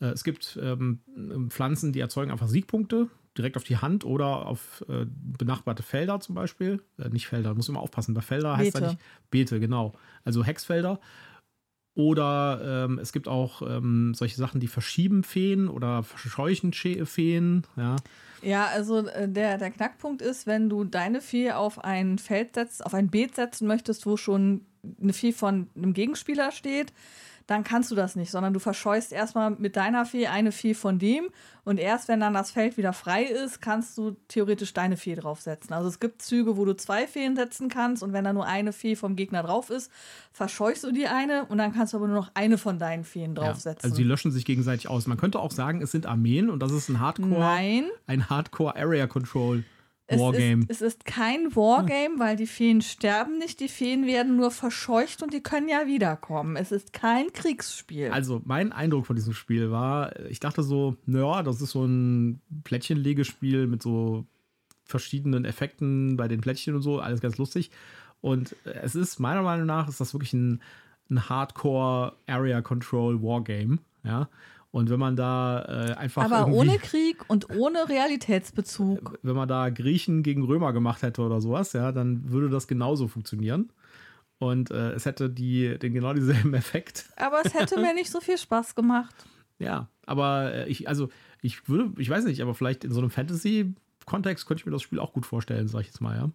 Äh, 0.00 0.06
es 0.06 0.24
gibt 0.24 0.58
ähm, 0.62 1.00
Pflanzen, 1.48 1.92
die 1.92 2.00
erzeugen 2.00 2.30
einfach 2.30 2.48
Siegpunkte 2.48 3.08
direkt 3.36 3.56
auf 3.56 3.64
die 3.64 3.78
Hand 3.78 4.04
oder 4.04 4.46
auf 4.46 4.84
äh, 4.88 5.06
benachbarte 5.08 5.82
Felder 5.82 6.20
zum 6.20 6.34
Beispiel. 6.34 6.82
Äh, 6.98 7.08
nicht 7.08 7.26
Felder, 7.26 7.54
muss 7.54 7.68
immer 7.68 7.80
aufpassen. 7.80 8.14
Bei 8.14 8.20
Felder 8.20 8.56
heißt 8.56 8.74
Beete. 8.74 8.84
da 8.84 8.90
nicht 8.92 9.02
Beete, 9.30 9.60
genau. 9.60 9.92
Also 10.24 10.44
Hexfelder. 10.44 11.00
Oder 11.96 12.86
ähm, 12.86 12.98
es 12.98 13.12
gibt 13.12 13.28
auch 13.28 13.62
ähm, 13.62 14.14
solche 14.14 14.36
Sachen, 14.36 14.60
die 14.60 14.66
verschieben 14.66 15.22
Feen 15.22 15.68
oder 15.68 16.02
verscheuchen 16.02 16.72
Sche- 16.72 17.06
Feen. 17.06 17.62
Ja. 17.76 17.96
Ja, 18.42 18.66
also 18.66 19.06
äh, 19.06 19.28
der, 19.28 19.58
der 19.58 19.70
Knackpunkt 19.70 20.20
ist, 20.20 20.46
wenn 20.46 20.68
du 20.68 20.84
deine 20.84 21.20
Fee 21.20 21.52
auf 21.52 21.82
ein 21.84 22.18
Feld 22.18 22.56
setzt, 22.56 22.84
auf 22.84 22.94
ein 22.94 23.10
Beet 23.10 23.36
setzen 23.36 23.68
möchtest, 23.68 24.06
wo 24.06 24.16
schon 24.16 24.66
eine 25.00 25.12
Fee 25.12 25.32
von 25.32 25.68
einem 25.76 25.94
Gegenspieler 25.94 26.50
steht, 26.50 26.92
dann 27.46 27.62
kannst 27.64 27.90
du 27.90 27.94
das 27.94 28.16
nicht, 28.16 28.30
sondern 28.30 28.54
du 28.54 28.58
verscheust 28.60 29.12
erstmal 29.12 29.50
mit 29.50 29.76
deiner 29.76 30.06
Fee 30.06 30.26
eine 30.28 30.50
Fee 30.52 30.72
von 30.74 30.98
dem 30.98 31.28
und 31.64 31.78
erst 31.78 32.08
wenn 32.08 32.20
dann 32.20 32.32
das 32.34 32.50
Feld 32.50 32.76
wieder 32.76 32.92
frei 32.92 33.24
ist, 33.24 33.60
kannst 33.60 33.98
du 33.98 34.16
theoretisch 34.28 34.72
deine 34.72 34.96
Fee 34.96 35.14
draufsetzen. 35.14 35.72
Also 35.74 35.88
es 35.88 36.00
gibt 36.00 36.22
Züge, 36.22 36.56
wo 36.56 36.64
du 36.64 36.74
zwei 36.74 37.06
Feen 37.06 37.36
setzen 37.36 37.68
kannst 37.68 38.02
und 38.02 38.12
wenn 38.12 38.24
da 38.24 38.32
nur 38.32 38.46
eine 38.46 38.72
Fee 38.72 38.96
vom 38.96 39.14
Gegner 39.16 39.42
drauf 39.42 39.68
ist, 39.70 39.90
verscheust 40.32 40.84
du 40.84 40.92
die 40.92 41.06
eine 41.06 41.44
und 41.46 41.58
dann 41.58 41.72
kannst 41.74 41.92
du 41.92 41.98
aber 41.98 42.06
nur 42.06 42.16
noch 42.16 42.30
eine 42.34 42.56
von 42.58 42.78
deinen 42.78 43.04
Feen 43.04 43.34
Ja. 43.34 43.42
draufsetzen. 43.44 43.84
Also 43.90 43.96
die 43.96 44.04
löschen 44.04 44.30
sich 44.30 44.44
gegenseitig 44.44 44.88
aus. 44.88 45.06
Man 45.06 45.18
könnte 45.18 45.38
auch 45.38 45.52
sagen, 45.52 45.82
es 45.82 45.90
sind 45.90 46.06
Armeen 46.06 46.48
und 46.50 46.60
das 46.60 46.72
ist 46.72 46.88
ein 46.88 47.00
Hardcore, 47.00 47.28
Nein. 47.40 47.84
ein 48.06 48.30
Hardcore 48.30 48.76
Area 48.76 49.06
Control 49.06 49.64
Es 50.06 50.20
Wargame. 50.20 50.62
Ist, 50.64 50.70
es 50.70 50.82
ist 50.82 51.04
kein 51.06 51.56
Wargame, 51.56 52.18
weil 52.18 52.36
die 52.36 52.46
Feen 52.46 52.82
sterben 52.82 53.38
nicht, 53.38 53.60
die 53.60 53.68
Feen 53.68 54.06
werden 54.06 54.36
nur 54.36 54.50
verscheucht 54.50 55.22
und 55.22 55.32
die 55.32 55.42
können 55.42 55.68
ja 55.68 55.86
wiederkommen. 55.86 56.56
Es 56.56 56.72
ist 56.72 56.92
kein 56.92 57.32
Kriegsspiel. 57.32 58.10
Also 58.10 58.42
mein 58.44 58.72
Eindruck 58.72 59.06
von 59.06 59.16
diesem 59.16 59.32
Spiel 59.32 59.70
war, 59.70 60.20
ich 60.26 60.40
dachte 60.40 60.62
so, 60.62 60.96
naja, 61.06 61.42
das 61.42 61.62
ist 61.62 61.70
so 61.70 61.84
ein 61.86 62.42
Plättchenlegespiel 62.64 63.66
mit 63.66 63.82
so 63.82 64.26
verschiedenen 64.84 65.46
Effekten 65.46 66.18
bei 66.18 66.28
den 66.28 66.42
Plättchen 66.42 66.74
und 66.74 66.82
so, 66.82 67.00
alles 67.00 67.22
ganz 67.22 67.38
lustig. 67.38 67.70
Und 68.20 68.56
es 68.64 68.94
ist 68.94 69.18
meiner 69.20 69.42
Meinung 69.42 69.66
nach 69.66 69.88
ist 69.88 70.00
das 70.00 70.12
wirklich 70.12 70.34
ein, 70.34 70.60
ein 71.10 71.28
Hardcore 71.30 72.14
Area 72.26 72.60
Control 72.60 73.22
Wargame, 73.22 73.78
ja. 74.02 74.28
Und 74.74 74.90
wenn 74.90 74.98
man 74.98 75.14
da 75.14 75.62
äh, 75.62 75.94
einfach 75.94 76.24
Aber 76.24 76.52
ohne 76.52 76.78
Krieg 76.82 77.18
und 77.28 77.48
ohne 77.54 77.88
Realitätsbezug. 77.88 79.20
wenn 79.22 79.36
man 79.36 79.46
da 79.46 79.70
Griechen 79.70 80.24
gegen 80.24 80.42
Römer 80.42 80.72
gemacht 80.72 81.02
hätte 81.02 81.22
oder 81.22 81.40
sowas, 81.40 81.74
ja, 81.74 81.92
dann 81.92 82.32
würde 82.32 82.48
das 82.48 82.66
genauso 82.66 83.06
funktionieren. 83.06 83.70
Und 84.38 84.72
äh, 84.72 84.90
es 84.90 85.06
hätte 85.06 85.30
die, 85.30 85.78
den 85.78 85.94
genau 85.94 86.12
dieselben 86.12 86.52
Effekt. 86.54 87.08
Aber 87.14 87.40
es 87.44 87.54
hätte 87.54 87.80
mir 87.80 87.94
nicht 87.94 88.10
so 88.10 88.20
viel 88.20 88.36
Spaß 88.36 88.74
gemacht. 88.74 89.14
Ja, 89.60 89.86
aber 90.04 90.52
äh, 90.52 90.68
ich, 90.68 90.88
also 90.88 91.10
ich 91.40 91.68
würde, 91.68 91.92
ich 91.98 92.10
weiß 92.10 92.24
nicht, 92.24 92.42
aber 92.42 92.56
vielleicht 92.56 92.82
in 92.82 92.90
so 92.90 92.98
einem 92.98 93.10
Fantasy-Kontext 93.10 94.44
könnte 94.44 94.62
ich 94.62 94.66
mir 94.66 94.72
das 94.72 94.82
Spiel 94.82 94.98
auch 94.98 95.12
gut 95.12 95.26
vorstellen, 95.26 95.68
sag 95.68 95.82
ich 95.82 95.86
jetzt 95.86 96.00
mal, 96.00 96.16
ja. 96.16 96.30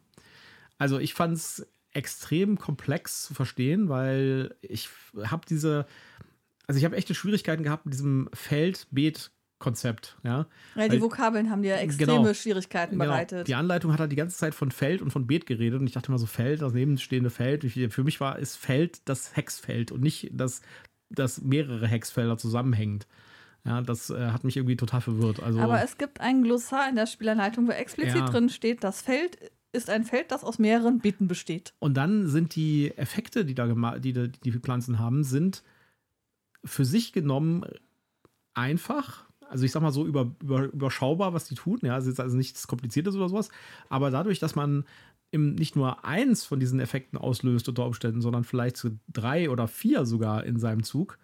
Also 0.77 0.99
ich 0.99 1.13
fand's 1.13 1.67
extrem 1.91 2.57
komplex 2.57 3.23
zu 3.23 3.33
verstehen, 3.33 3.89
weil 3.89 4.55
ich 4.61 4.87
habe 5.25 5.45
diese, 5.49 5.85
also 6.69 6.77
ich 6.77 6.85
habe 6.85 6.95
echte 6.95 7.13
Schwierigkeiten 7.15 7.63
gehabt 7.63 7.85
mit 7.85 7.93
diesem 7.93 8.29
Feld-Beet- 8.33 9.31
Konzept, 9.61 10.17
ja. 10.23 10.47
Ja, 10.75 10.87
die 10.87 10.93
Weil- 10.93 11.01
Vokabeln 11.01 11.49
haben 11.49 11.61
dir 11.63 11.75
extreme 11.79 12.19
Genau. 12.21 12.33
Schwierigkeiten 12.33 12.93
Genau. 12.93 13.03
bereitet. 13.11 13.45
Die 13.49 13.55
Anleitung 13.55 13.91
hat 13.91 13.99
halt 13.99 14.09
die 14.09 14.15
ganze 14.15 14.37
Zeit 14.37 14.55
von 14.55 14.71
Feld 14.71 15.01
und 15.01 15.11
von 15.11 15.27
Beet 15.27 15.45
geredet 15.45 15.81
und 15.81 15.85
ich 15.87 15.91
dachte 15.91 16.07
immer 16.07 16.17
so 16.17 16.27
Feld, 16.27 16.61
das 16.61 16.71
nebenstehende 16.71 17.29
Feld. 17.29 17.65
Für 17.91 18.03
mich 18.05 18.21
war 18.21 18.39
ist 18.39 18.55
Feld 18.55 19.01
das 19.03 19.35
Hexfeld 19.35 19.91
und 19.91 19.99
nicht 19.99 20.29
das, 20.31 20.61
das 21.09 21.41
mehrere 21.41 21.87
Hexfelder 21.87 22.37
zusammenhängend. 22.37 23.05
Ja, 23.65 23.81
das 23.81 24.09
äh, 24.09 24.27
hat 24.31 24.45
mich 24.45 24.55
irgendwie 24.55 24.77
total 24.77 25.01
verwirrt. 25.01 25.43
Also 25.43 25.59
Aber 25.59 25.83
es 25.83 25.97
gibt 25.97 26.21
ein 26.21 26.41
Glossar 26.43 26.87
in 26.87 26.95
der 26.95 27.05
Spielanleitung, 27.07 27.67
wo 27.67 27.71
explizit 27.71 28.15
Ja. 28.15 28.29
drin 28.29 28.47
steht, 28.47 28.81
das 28.85 29.01
Feld 29.01 29.37
ist 29.73 29.89
ein 29.89 30.05
Feld, 30.05 30.31
das 30.31 30.45
aus 30.45 30.57
mehreren 30.57 30.99
Bitten 30.99 31.27
besteht. 31.27 31.73
und 31.79 31.95
dann 31.97 32.29
sind 32.29 32.55
die 32.55 32.95
Effekte, 32.97 33.43
die 33.43 33.55
da 33.55 33.67
die, 33.99 34.13
die 34.13 34.29
die 34.29 34.51
Pflanzen 34.53 34.99
haben, 34.99 35.25
sind 35.25 35.63
für 36.63 36.85
sich 36.85 37.13
genommen 37.13 37.65
einfach. 38.53 39.25
Also 39.49 39.65
ich 39.65 39.71
sag 39.71 39.81
mal 39.81 39.91
so 39.91 40.05
über, 40.05 40.31
über, 40.41 40.65
überschaubar, 40.65 41.33
was 41.33 41.45
die 41.45 41.55
tun. 41.55 41.79
Ja, 41.81 41.97
es 41.97 42.05
ist 42.05 42.19
also 42.19 42.37
nichts 42.37 42.67
Kompliziertes 42.67 43.15
oder 43.15 43.29
sowas. 43.29 43.49
Aber 43.89 44.11
dadurch, 44.11 44.39
dass 44.39 44.55
man 44.55 44.85
im, 45.31 45.55
nicht 45.55 45.75
nur 45.75 46.05
eins 46.05 46.45
von 46.45 46.59
diesen 46.59 46.79
Effekten 46.79 47.17
auslöst 47.17 47.69
unter 47.69 47.85
Umständen, 47.85 48.21
sondern 48.21 48.43
vielleicht 48.43 48.77
so 48.77 48.89
drei 49.07 49.49
oder 49.49 49.67
vier 49.67 50.05
sogar 50.05 50.43
in 50.43 50.59
seinem 50.59 50.83
Zug, 50.83 51.17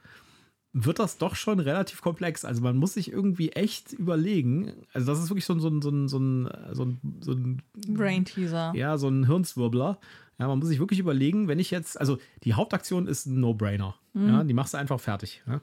wird 0.77 0.99
das 0.99 1.17
doch 1.17 1.35
schon 1.35 1.59
relativ 1.59 2.01
komplex. 2.01 2.43
Also 2.43 2.61
man 2.61 2.75
muss 2.75 2.95
sich 2.95 3.11
irgendwie 3.11 3.49
echt 3.53 3.93
überlegen. 3.93 4.73
Also 4.93 5.07
das 5.07 5.23
ist 5.23 5.29
wirklich 5.29 5.45
so 5.45 5.53
ein, 5.53 5.59
so 5.61 5.69
ein, 5.69 5.81
so 5.81 5.89
ein, 5.89 6.07
so 6.09 6.19
ein, 6.19 6.49
so 6.71 6.83
ein, 6.83 6.99
so 7.21 7.31
ein 7.31 7.61
Brain 7.87 8.25
Teaser. 8.25 8.73
ja, 8.75 8.97
so 8.97 9.07
ein 9.07 9.25
Hirnzwirbler. 9.25 9.99
Ja, 10.37 10.47
man 10.47 10.59
muss 10.59 10.67
sich 10.67 10.79
wirklich 10.79 10.99
überlegen, 10.99 11.47
wenn 11.47 11.59
ich 11.59 11.71
jetzt, 11.71 11.99
also 11.99 12.17
die 12.43 12.53
Hauptaktion 12.53 13.07
ist 13.07 13.25
ein 13.25 13.39
No-Brainer. 13.39 13.95
Ja, 14.13 14.43
die 14.43 14.53
machst 14.53 14.73
du 14.73 14.77
einfach 14.77 14.99
fertig. 14.99 15.43
Ja. 15.45 15.61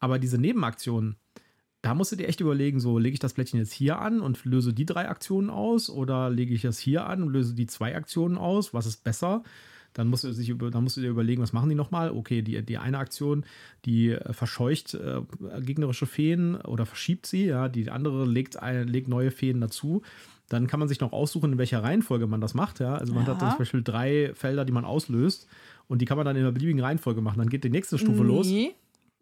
Aber 0.00 0.18
diese 0.18 0.38
Nebenaktionen, 0.38 1.16
da 1.82 1.94
musst 1.94 2.12
du 2.12 2.16
dir 2.16 2.28
echt 2.28 2.40
überlegen, 2.40 2.80
so 2.80 2.98
lege 2.98 3.14
ich 3.14 3.20
das 3.20 3.34
Plättchen 3.34 3.58
jetzt 3.58 3.72
hier 3.72 3.98
an 3.98 4.20
und 4.20 4.44
löse 4.44 4.72
die 4.72 4.86
drei 4.86 5.08
Aktionen 5.08 5.50
aus 5.50 5.90
oder 5.90 6.30
lege 6.30 6.54
ich 6.54 6.62
das 6.62 6.78
hier 6.78 7.06
an 7.06 7.22
und 7.22 7.30
löse 7.30 7.54
die 7.54 7.66
zwei 7.66 7.94
Aktionen 7.94 8.38
aus? 8.38 8.72
Was 8.72 8.86
ist 8.86 9.04
besser? 9.04 9.42
Dann 9.92 10.08
musst 10.08 10.24
du, 10.24 10.32
sich 10.32 10.52
dann 10.58 10.82
musst 10.82 10.96
du 10.96 11.02
dir 11.02 11.10
überlegen, 11.10 11.42
was 11.42 11.52
machen 11.52 11.68
die 11.68 11.74
nochmal? 11.74 12.10
Okay, 12.10 12.42
die, 12.42 12.62
die 12.62 12.78
eine 12.78 12.98
Aktion, 12.98 13.44
die 13.84 14.10
äh, 14.10 14.32
verscheucht 14.32 14.94
äh, 14.94 15.20
gegnerische 15.60 16.06
Feen 16.06 16.56
oder 16.56 16.84
verschiebt 16.84 17.26
sie, 17.26 17.46
ja, 17.46 17.68
die 17.68 17.90
andere 17.90 18.26
legt, 18.26 18.58
legt 18.62 19.08
neue 19.08 19.30
Feen 19.30 19.60
dazu. 19.60 20.02
Dann 20.48 20.66
kann 20.66 20.78
man 20.78 20.88
sich 20.88 21.00
noch 21.00 21.12
aussuchen, 21.12 21.52
in 21.52 21.58
welcher 21.58 21.82
Reihenfolge 21.82 22.26
man 22.26 22.40
das 22.40 22.54
macht. 22.54 22.80
Ja? 22.80 22.94
Also 22.96 23.14
man 23.14 23.22
hat 23.26 23.34
Ja. 23.34 23.40
dann 23.40 23.50
zum 23.50 23.58
Beispiel 23.58 23.82
drei 23.82 24.32
Felder, 24.34 24.64
die 24.64 24.72
man 24.72 24.84
auslöst 24.84 25.46
und 25.88 26.00
die 26.02 26.04
kann 26.04 26.16
man 26.16 26.26
dann 26.26 26.36
in 26.36 26.42
einer 26.42 26.52
beliebigen 26.52 26.80
Reihenfolge 26.82 27.20
machen. 27.20 27.38
Dann 27.38 27.48
geht 27.48 27.64
die 27.64 27.70
nächste 27.70 27.98
Stufe 27.98 28.22
los. 28.22 28.46
Nee. 28.46 28.74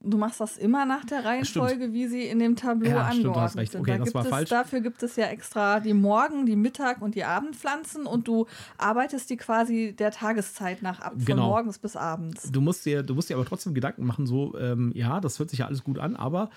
Du 0.05 0.19
machst 0.19 0.41
das 0.41 0.59
immer 0.59 0.85
nach 0.85 1.05
der 1.05 1.25
Reihenfolge, 1.25 1.93
wie 1.93 2.09
sie 2.09 2.25
in 2.25 2.41
dem 2.41 2.57
Tableau 2.57 2.91
Ja, 2.91 3.13
stimmt, 3.13 3.27
angeordnet 3.29 3.57
recht. 3.57 3.71
sind. 3.71 3.81
Okay, 3.83 3.91
da 3.93 3.99
das 3.99 4.07
gibt 4.07 4.15
war 4.17 4.25
es, 4.25 4.29
falsch. 4.31 4.49
Dafür 4.51 4.81
gibt 4.81 5.01
es 5.05 5.15
ja 5.15 5.27
extra 5.27 5.79
die 5.79 5.95
Morgen-, 5.95 6.45
die 6.45 6.57
Mittag- 6.57 7.01
und 7.03 7.15
die 7.15 7.23
Abendpflanzen 7.23 8.05
und 8.07 8.27
du 8.27 8.47
arbeitest 8.79 9.31
die 9.31 9.37
quasi 9.37 9.95
der 9.97 10.11
Tageszeit 10.11 10.83
nach 10.83 10.99
ab, 10.99 11.13
von 11.19 11.25
Genau. 11.25 11.51
morgens 11.51 11.79
bis 11.79 11.95
abends. 11.95 12.51
Du 12.51 12.61
musst 12.61 12.85
dir, 12.85 13.05
du 13.05 13.15
musst 13.15 13.31
dir 13.31 13.37
aber 13.37 13.45
trotzdem 13.45 13.75
Gedanken 13.75 14.05
machen, 14.05 14.27
so, 14.27 14.59
ähm, 14.59 14.91
ja, 14.93 15.21
das 15.21 15.39
hört 15.39 15.51
sich 15.51 15.61
ja 15.61 15.67
alles 15.67 15.85
gut 15.85 16.01
an, 16.01 16.17
aber 16.17 16.51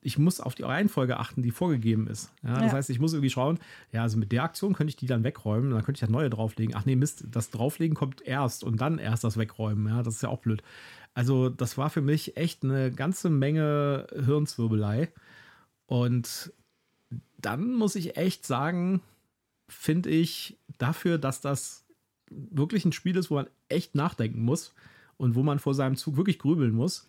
ich 0.00 0.16
muss 0.16 0.40
auf 0.40 0.54
die 0.54 0.62
Reihenfolge 0.62 1.18
achten, 1.18 1.42
die 1.42 1.50
vorgegeben 1.50 2.06
ist. 2.06 2.32
Ja, 2.42 2.54
das 2.54 2.66
Ja. 2.66 2.72
heißt, 2.72 2.90
ich 2.90 3.00
muss 3.00 3.12
irgendwie 3.12 3.30
schauen, 3.30 3.58
ja, 3.90 4.02
also 4.02 4.16
mit 4.16 4.30
der 4.30 4.44
Aktion 4.44 4.74
könnte 4.74 4.90
ich 4.90 4.96
die 4.96 5.06
dann 5.06 5.24
wegräumen, 5.24 5.70
dann 5.70 5.82
könnte 5.82 5.96
ich 5.96 6.00
das 6.00 6.10
neue 6.10 6.30
drauflegen. 6.30 6.74
Ach 6.76 6.84
nee, 6.84 6.94
Mist, 6.94 7.24
das 7.30 7.50
drauflegen 7.50 7.96
kommt 7.96 8.22
erst 8.22 8.62
und 8.62 8.80
dann 8.80 8.98
erst 8.98 9.24
das 9.24 9.36
wegräumen. 9.36 9.88
Ja, 9.88 10.02
das 10.02 10.16
ist 10.16 10.22
ja 10.22 10.28
auch 10.28 10.40
blöd. 10.40 10.62
Also, 11.14 11.48
das 11.48 11.76
war 11.76 11.90
für 11.90 12.00
mich 12.00 12.36
echt 12.36 12.62
eine 12.64 12.90
ganze 12.92 13.28
Menge 13.28 14.06
Hirnzwirbelei. 14.24 15.12
Und 15.86 16.52
dann 17.38 17.74
muss 17.74 17.96
ich 17.96 18.16
echt 18.16 18.46
sagen, 18.46 19.02
finde 19.68 20.10
ich 20.10 20.58
dafür, 20.78 21.18
dass 21.18 21.40
das 21.40 21.84
wirklich 22.30 22.84
ein 22.84 22.92
Spiel 22.92 23.16
ist, 23.16 23.30
wo 23.30 23.34
man 23.34 23.48
echt 23.68 23.94
nachdenken 23.94 24.42
muss 24.42 24.74
und 25.16 25.34
wo 25.34 25.42
man 25.42 25.58
vor 25.58 25.74
seinem 25.74 25.96
Zug 25.96 26.16
wirklich 26.16 26.38
grübeln 26.38 26.72
muss, 26.72 27.08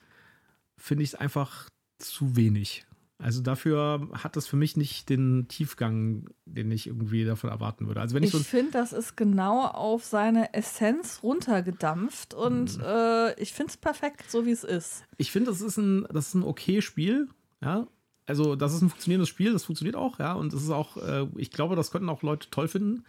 finde 0.77 1.03
ich 1.03 1.09
es 1.09 1.15
einfach 1.15 1.69
zu 2.03 2.35
wenig. 2.35 2.85
Also 3.19 3.41
dafür 3.41 4.09
hat 4.11 4.35
es 4.35 4.47
für 4.47 4.57
mich 4.57 4.75
nicht 4.75 5.07
den 5.09 5.47
Tiefgang, 5.47 6.29
den 6.45 6.71
ich 6.71 6.87
irgendwie 6.87 7.23
davon 7.23 7.49
erwarten 7.49 7.87
würde. 7.87 8.01
Also 8.01 8.15
wenn 8.15 8.23
ich, 8.23 8.33
Ich 8.33 8.37
so 8.37 8.43
finde, 8.43 8.71
das 8.71 8.91
ist 8.91 9.15
genau 9.15 9.65
auf 9.65 10.03
seine 10.03 10.53
Essenz 10.53 11.21
runtergedampft 11.23 12.33
und 12.33 12.77
Mhm. 12.77 12.83
äh, 12.83 13.41
ich 13.41 13.53
finde 13.53 13.69
es 13.69 13.77
perfekt, 13.77 14.29
so 14.29 14.45
wie 14.45 14.51
es 14.51 14.63
ist. 14.65 15.05
ich 15.17 15.31
finde, 15.31 15.51
das 15.51 15.61
ist 15.61 15.77
ein, 15.77 16.05
das 16.11 16.29
ist 16.29 16.33
ein 16.33 16.43
okay 16.43 16.81
Spiel, 16.81 17.29
ja. 17.61 17.87
Also, 18.25 18.55
das 18.55 18.73
ist 18.73 18.81
ein 18.81 18.89
funktionierendes 18.89 19.27
Spiel, 19.29 19.51
das 19.53 19.65
funktioniert 19.65 19.95
auch, 19.97 20.17
ja. 20.19 20.33
Und 20.33 20.53
es 20.53 20.63
ist 20.63 20.69
auch, 20.69 20.97
äh, 20.97 21.27
ich 21.37 21.51
glaube, 21.51 21.75
das 21.75 21.91
könnten 21.91 22.09
auch 22.09 22.23
Leute 22.23 22.49
toll 22.49 22.67
finden. 22.69 23.03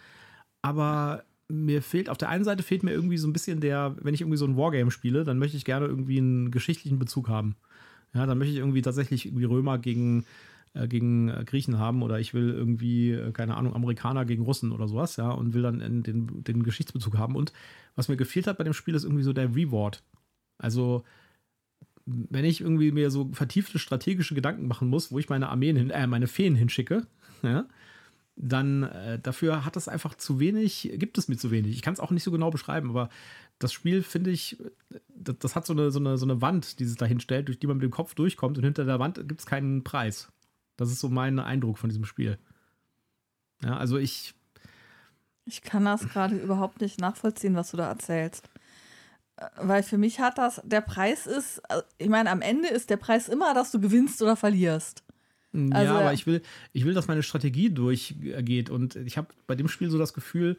Aber 0.62 1.24
mir 1.48 1.82
fehlt, 1.82 2.08
auf 2.08 2.18
der 2.18 2.28
einen 2.30 2.44
Seite 2.44 2.62
fehlt 2.62 2.82
mir 2.82 2.90
irgendwie 2.92 3.18
so 3.18 3.28
ein 3.28 3.32
bisschen 3.32 3.60
der, 3.60 3.96
wenn 4.00 4.14
ich 4.14 4.22
irgendwie 4.22 4.38
so 4.38 4.46
ein 4.46 4.56
Wargame 4.56 4.90
spiele, 4.90 5.24
dann 5.24 5.38
möchte 5.38 5.56
ich 5.56 5.64
gerne 5.64 5.86
irgendwie 5.86 6.18
einen 6.18 6.50
geschichtlichen 6.50 6.98
Bezug 6.98 7.28
haben. 7.28 7.54
Ja, 8.14 8.26
dann 8.26 8.38
möchte 8.38 8.52
ich 8.52 8.58
irgendwie 8.58 8.82
tatsächlich 8.82 9.26
irgendwie 9.26 9.44
Römer 9.44 9.78
gegen, 9.78 10.24
äh, 10.74 10.86
gegen 10.88 11.28
äh, 11.28 11.44
Griechen 11.44 11.78
haben 11.78 12.02
oder 12.02 12.20
ich 12.20 12.32
will 12.32 12.50
irgendwie, 12.50 13.10
äh, 13.10 13.32
keine 13.32 13.56
Ahnung, 13.56 13.74
Amerikaner 13.74 14.24
gegen 14.24 14.44
Russen 14.44 14.72
oder 14.72 14.88
sowas, 14.88 15.16
ja, 15.16 15.30
und 15.30 15.52
will 15.52 15.62
dann 15.62 16.02
den, 16.02 16.44
den 16.44 16.62
Geschichtsbezug 16.62 17.18
haben. 17.18 17.36
Und 17.36 17.52
was 17.96 18.08
mir 18.08 18.16
gefehlt 18.16 18.46
hat 18.46 18.58
bei 18.58 18.64
dem 18.64 18.72
Spiel, 18.72 18.94
ist 18.94 19.04
irgendwie 19.04 19.24
so 19.24 19.32
der 19.32 19.54
Reward. 19.54 20.02
Also, 20.58 21.04
wenn 22.06 22.44
ich 22.44 22.60
irgendwie 22.60 22.92
mir 22.92 23.10
so 23.10 23.30
vertiefte 23.32 23.78
strategische 23.78 24.34
Gedanken 24.34 24.68
machen 24.68 24.88
muss, 24.88 25.10
wo 25.10 25.18
ich 25.18 25.28
meine 25.28 25.48
Armeen 25.48 25.76
hin, 25.76 25.90
äh, 25.90 26.06
meine 26.06 26.26
Feen 26.28 26.54
hinschicke, 26.54 27.06
ja, 27.42 27.66
dann 28.36 28.82
äh, 28.82 29.18
dafür 29.18 29.64
hat 29.64 29.76
es 29.76 29.88
einfach 29.88 30.14
zu 30.16 30.40
wenig, 30.40 30.92
gibt 30.96 31.18
es 31.18 31.28
mir 31.28 31.36
zu 31.36 31.50
wenig. 31.50 31.72
Ich 31.72 31.82
kann 31.82 31.94
es 31.94 32.00
auch 32.00 32.10
nicht 32.10 32.24
so 32.24 32.30
genau 32.32 32.50
beschreiben, 32.50 32.90
aber 32.90 33.08
das 33.60 33.72
Spiel 33.72 34.02
finde 34.02 34.30
ich, 34.30 34.58
das, 35.08 35.36
das 35.38 35.56
hat 35.56 35.66
so 35.66 35.72
eine, 35.72 35.90
so, 35.90 36.00
eine, 36.00 36.18
so 36.18 36.26
eine 36.26 36.40
Wand, 36.40 36.80
die 36.80 36.84
sich 36.84 36.96
da 36.96 37.06
hinstellt, 37.06 37.48
durch 37.48 37.60
die 37.60 37.66
man 37.68 37.76
mit 37.76 37.84
dem 37.84 37.92
Kopf 37.92 38.14
durchkommt 38.14 38.58
und 38.58 38.64
hinter 38.64 38.84
der 38.84 38.98
Wand 38.98 39.16
gibt 39.28 39.40
es 39.40 39.46
keinen 39.46 39.84
Preis. 39.84 40.32
Das 40.76 40.90
ist 40.90 40.98
so 41.00 41.08
mein 41.08 41.38
Eindruck 41.38 41.78
von 41.78 41.88
diesem 41.88 42.04
Spiel. 42.04 42.38
Ja, 43.62 43.76
also 43.76 43.96
ich, 43.96 44.34
Ich 45.44 45.62
kann 45.62 45.84
das 45.84 46.08
gerade 46.08 46.36
überhaupt 46.36 46.80
nicht 46.80 47.00
nachvollziehen, 47.00 47.54
was 47.54 47.70
du 47.70 47.76
da 47.76 47.88
erzählst. 47.88 48.48
Äh, 49.36 49.46
Weil 49.58 49.82
für 49.84 49.98
mich 49.98 50.18
hat 50.18 50.38
das, 50.38 50.60
der 50.64 50.80
Preis 50.80 51.26
ist, 51.26 51.58
äh, 51.68 51.82
ich 51.98 52.08
meine, 52.08 52.30
am 52.30 52.42
Ende 52.42 52.68
ist 52.68 52.90
der 52.90 52.96
Preis 52.96 53.28
immer, 53.28 53.54
dass 53.54 53.70
du 53.70 53.80
gewinnst 53.80 54.20
oder 54.22 54.36
verlierst. 54.36 55.03
Also- 55.54 55.92
ja, 55.92 55.98
aber 56.00 56.12
ich 56.12 56.26
will, 56.26 56.42
ich 56.72 56.84
will, 56.84 56.94
dass 56.94 57.06
meine 57.06 57.22
Strategie 57.22 57.70
durchgeht 57.70 58.70
und 58.70 58.96
ich 58.96 59.16
habe 59.16 59.28
bei 59.46 59.54
dem 59.54 59.68
Spiel 59.68 59.88
so 59.90 59.98
das 59.98 60.12
Gefühl, 60.14 60.58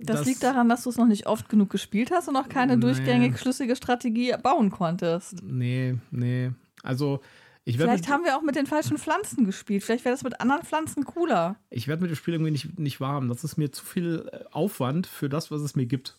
Das, 0.00 0.18
dass- 0.18 0.26
liegt 0.26 0.42
daran, 0.42 0.68
dass 0.68 0.84
du 0.84 0.90
es 0.90 0.96
noch 0.96 1.06
nicht 1.06 1.26
oft 1.26 1.48
genug 1.48 1.70
gespielt 1.70 2.10
hast 2.10 2.28
und 2.28 2.34
noch 2.34 2.48
keine 2.48 2.76
Nee. 2.76 2.80
durchgängig 2.82 3.38
schlüssige 3.38 3.76
Strategie 3.76 4.34
bauen 4.42 4.70
konntest. 4.70 5.42
Nee, 5.42 5.96
nee. 6.10 6.50
Also, 6.82 7.20
ich 7.64 7.78
werde 7.78 7.90
Vielleicht 7.92 8.08
haben 8.08 8.24
wir 8.24 8.36
auch 8.36 8.42
mit 8.42 8.54
den 8.56 8.66
falschen 8.66 8.96
Pflanzen 8.96 9.44
gespielt. 9.44 9.82
Vielleicht 9.82 10.04
wäre 10.04 10.14
das 10.14 10.22
mit 10.22 10.40
anderen 10.40 10.62
Pflanzen 10.62 11.04
cooler. 11.04 11.56
ich 11.70 11.88
werd 11.88 12.00
mit 12.00 12.10
dem 12.10 12.14
Spiel 12.16 12.34
irgendwie 12.34 12.52
nicht, 12.52 12.78
nicht 12.78 13.00
warm. 13.00 13.28
Das 13.28 13.42
ist 13.44 13.56
mir 13.56 13.72
zu 13.72 13.84
viel 13.84 14.28
äh, 14.32 14.44
Aufwand 14.52 15.06
für 15.06 15.28
das, 15.28 15.50
was 15.50 15.60
es 15.62 15.74
mir 15.74 15.86
gibt. 15.86 16.16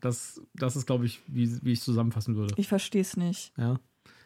Das, 0.00 0.40
das 0.54 0.76
ist, 0.76 0.86
glaube 0.86 1.06
ich, 1.06 1.20
wie, 1.26 1.58
wie 1.62 1.72
ich 1.72 1.82
zusammenfassen 1.82 2.36
würde. 2.36 2.54
Ich 2.56 2.68
verstehe 2.68 3.02
es 3.02 3.16
nicht. 3.16 3.52
Ja. 3.56 3.78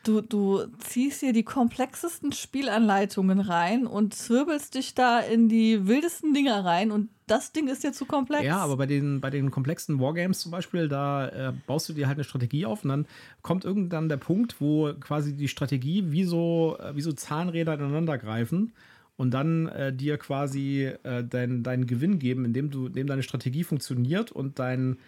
Du, 0.04 0.21
du 0.21 0.66
ziehst 0.78 1.21
hier 1.21 1.32
die 1.32 1.44
komplexesten 1.44 2.32
Spielanleitungen 2.32 3.38
rein 3.38 3.87
und 3.87 4.14
zwirbelst 4.14 4.75
dich 4.75 4.94
da 4.94 5.21
in 5.21 5.49
die 5.49 5.87
wildesten 5.87 6.35
Dinger 6.35 6.64
rein 6.64 6.90
und 6.90 7.09
das 7.28 7.52
Ding 7.52 7.68
ist 7.68 7.85
dir 7.85 7.92
zu 7.92 8.04
komplex. 8.04 8.44
Ja, 8.44 8.59
aber 8.59 8.76
bei 8.76 8.87
den, 8.87 9.21
bei 9.21 9.30
den 9.30 9.50
komplexen 9.50 10.00
Wargames 10.00 10.40
zum 10.40 10.50
Beispiel, 10.50 10.88
da 10.88 11.28
äh, 11.28 11.52
baust 11.66 11.88
du 11.88 11.92
dir 11.92 12.09
halt 12.09 12.16
eine 12.16 12.25
Strategie 12.25 12.66
auf 12.66 12.82
und 12.82 12.90
dann 12.90 13.06
kommt 13.42 13.64
irgendwann 13.64 14.09
der 14.09 14.16
Punkt, 14.16 14.61
wo 14.61 14.92
quasi 14.94 15.35
die 15.35 15.49
Strategie 15.49 16.11
wie 16.11 16.25
so, 16.25 16.76
äh, 16.80 16.97
wie 16.97 17.00
so 17.02 17.12
Zahnräder 17.12 17.75
ineinander 17.75 18.18
greifen 18.18 18.73
und 19.16 19.32
dann 19.32 19.68
äh, 19.68 19.92
dir 19.92 20.18
quasi 20.18 20.90
äh, 21.04 21.23
dein, 21.25 21.62
deinen 21.62 21.87
Gewinn 21.87 22.18
geben, 22.18 22.44
indem 22.44 22.71
du, 22.71 22.87
indem 22.87 23.06
deine 23.06 23.23
Strategie 23.23 23.62
funktioniert 23.62 24.32
und 24.32 24.59
dein 24.59 24.99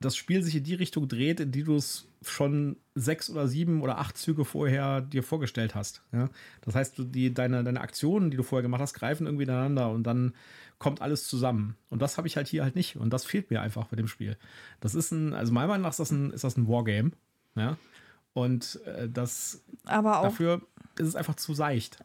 das 0.00 0.16
Spiel 0.16 0.42
sich 0.42 0.56
in 0.56 0.64
die 0.64 0.74
Richtung 0.74 1.08
dreht, 1.08 1.40
in 1.40 1.52
die 1.52 1.62
du 1.62 1.76
es 1.76 2.08
schon 2.22 2.76
sechs 2.94 3.28
oder 3.28 3.46
sieben 3.46 3.82
oder 3.82 3.98
acht 3.98 4.16
Züge 4.16 4.46
vorher 4.46 5.02
dir 5.02 5.22
vorgestellt 5.22 5.74
hast. 5.74 6.02
Ja? 6.12 6.30
Das 6.62 6.74
heißt, 6.74 6.94
die, 6.98 7.32
deine, 7.32 7.62
deine 7.62 7.80
Aktionen, 7.82 8.30
die 8.30 8.36
du 8.38 8.42
vorher 8.42 8.62
gemacht 8.62 8.80
hast, 8.80 8.94
greifen 8.94 9.26
irgendwie 9.26 9.44
ineinander 9.44 9.90
und 9.90 10.04
dann 10.04 10.32
kommt 10.78 11.02
alles 11.02 11.28
zusammen. 11.28 11.76
Und 11.90 12.00
das 12.00 12.16
habe 12.16 12.26
ich 12.26 12.36
halt 12.36 12.48
hier 12.48 12.62
halt 12.62 12.76
nicht. 12.76 12.96
Und 12.96 13.12
das 13.12 13.26
fehlt 13.26 13.50
mir 13.50 13.60
einfach 13.60 13.88
bei 13.88 13.96
dem 13.96 14.08
Spiel. 14.08 14.38
Das 14.80 14.94
ist 14.94 15.12
ein, 15.12 15.34
also 15.34 15.52
meiner 15.52 15.68
Meinung 15.68 15.82
nach 15.82 15.90
ist 15.90 16.00
das 16.00 16.10
ein, 16.10 16.30
ist 16.30 16.44
das 16.44 16.56
ein 16.56 16.66
Wargame. 16.66 17.12
Ja. 17.54 17.76
Und 18.32 18.80
äh, 18.84 19.08
das 19.08 19.62
aber 19.86 20.20
auch 20.20 20.24
dafür 20.24 20.62
ist 20.98 21.08
es 21.08 21.16
einfach 21.16 21.34
zu 21.36 21.54
seicht. 21.54 21.96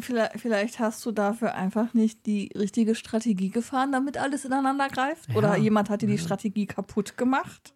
vielleicht, 0.00 0.40
vielleicht 0.40 0.78
hast 0.78 1.04
du 1.04 1.10
dafür 1.10 1.54
einfach 1.54 1.94
nicht 1.94 2.26
die 2.26 2.52
richtige 2.56 2.94
Strategie 2.94 3.50
gefahren, 3.50 3.92
damit 3.92 4.18
alles 4.18 4.44
ineinander 4.44 4.88
greift. 4.88 5.28
Ja. 5.30 5.36
Oder 5.36 5.56
jemand 5.56 5.90
hat 5.90 6.02
dir 6.02 6.06
die 6.06 6.18
Strategie 6.18 6.66
kaputt 6.66 7.16
gemacht. 7.16 7.74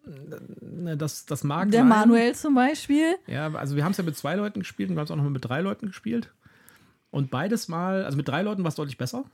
Ne, 0.61 0.95
Das, 0.95 1.25
das 1.25 1.43
mag 1.43 1.69
Der 1.71 1.81
sein. 1.81 1.89
Manuel 1.89 2.35
zum 2.35 2.55
Beispiel. 2.55 3.15
Ja, 3.27 3.53
also 3.53 3.75
wir 3.75 3.83
haben 3.83 3.91
es 3.91 3.97
ja 3.97 4.03
mit 4.03 4.15
zwei 4.15 4.35
Leuten 4.35 4.59
gespielt 4.59 4.89
und 4.89 4.95
wir 4.95 5.01
haben 5.01 5.05
es 5.05 5.11
auch 5.11 5.17
noch 5.17 5.23
mal 5.23 5.29
mit 5.29 5.43
drei 5.43 5.61
Leuten 5.61 5.87
gespielt. 5.87 6.31
Und 7.09 7.29
beides 7.31 7.67
Mal, 7.67 8.05
also 8.05 8.15
mit 8.15 8.27
drei 8.27 8.41
Leuten 8.41 8.63
war 8.63 8.69
es 8.69 8.75
deutlich 8.75 8.97
besser. 8.97 9.25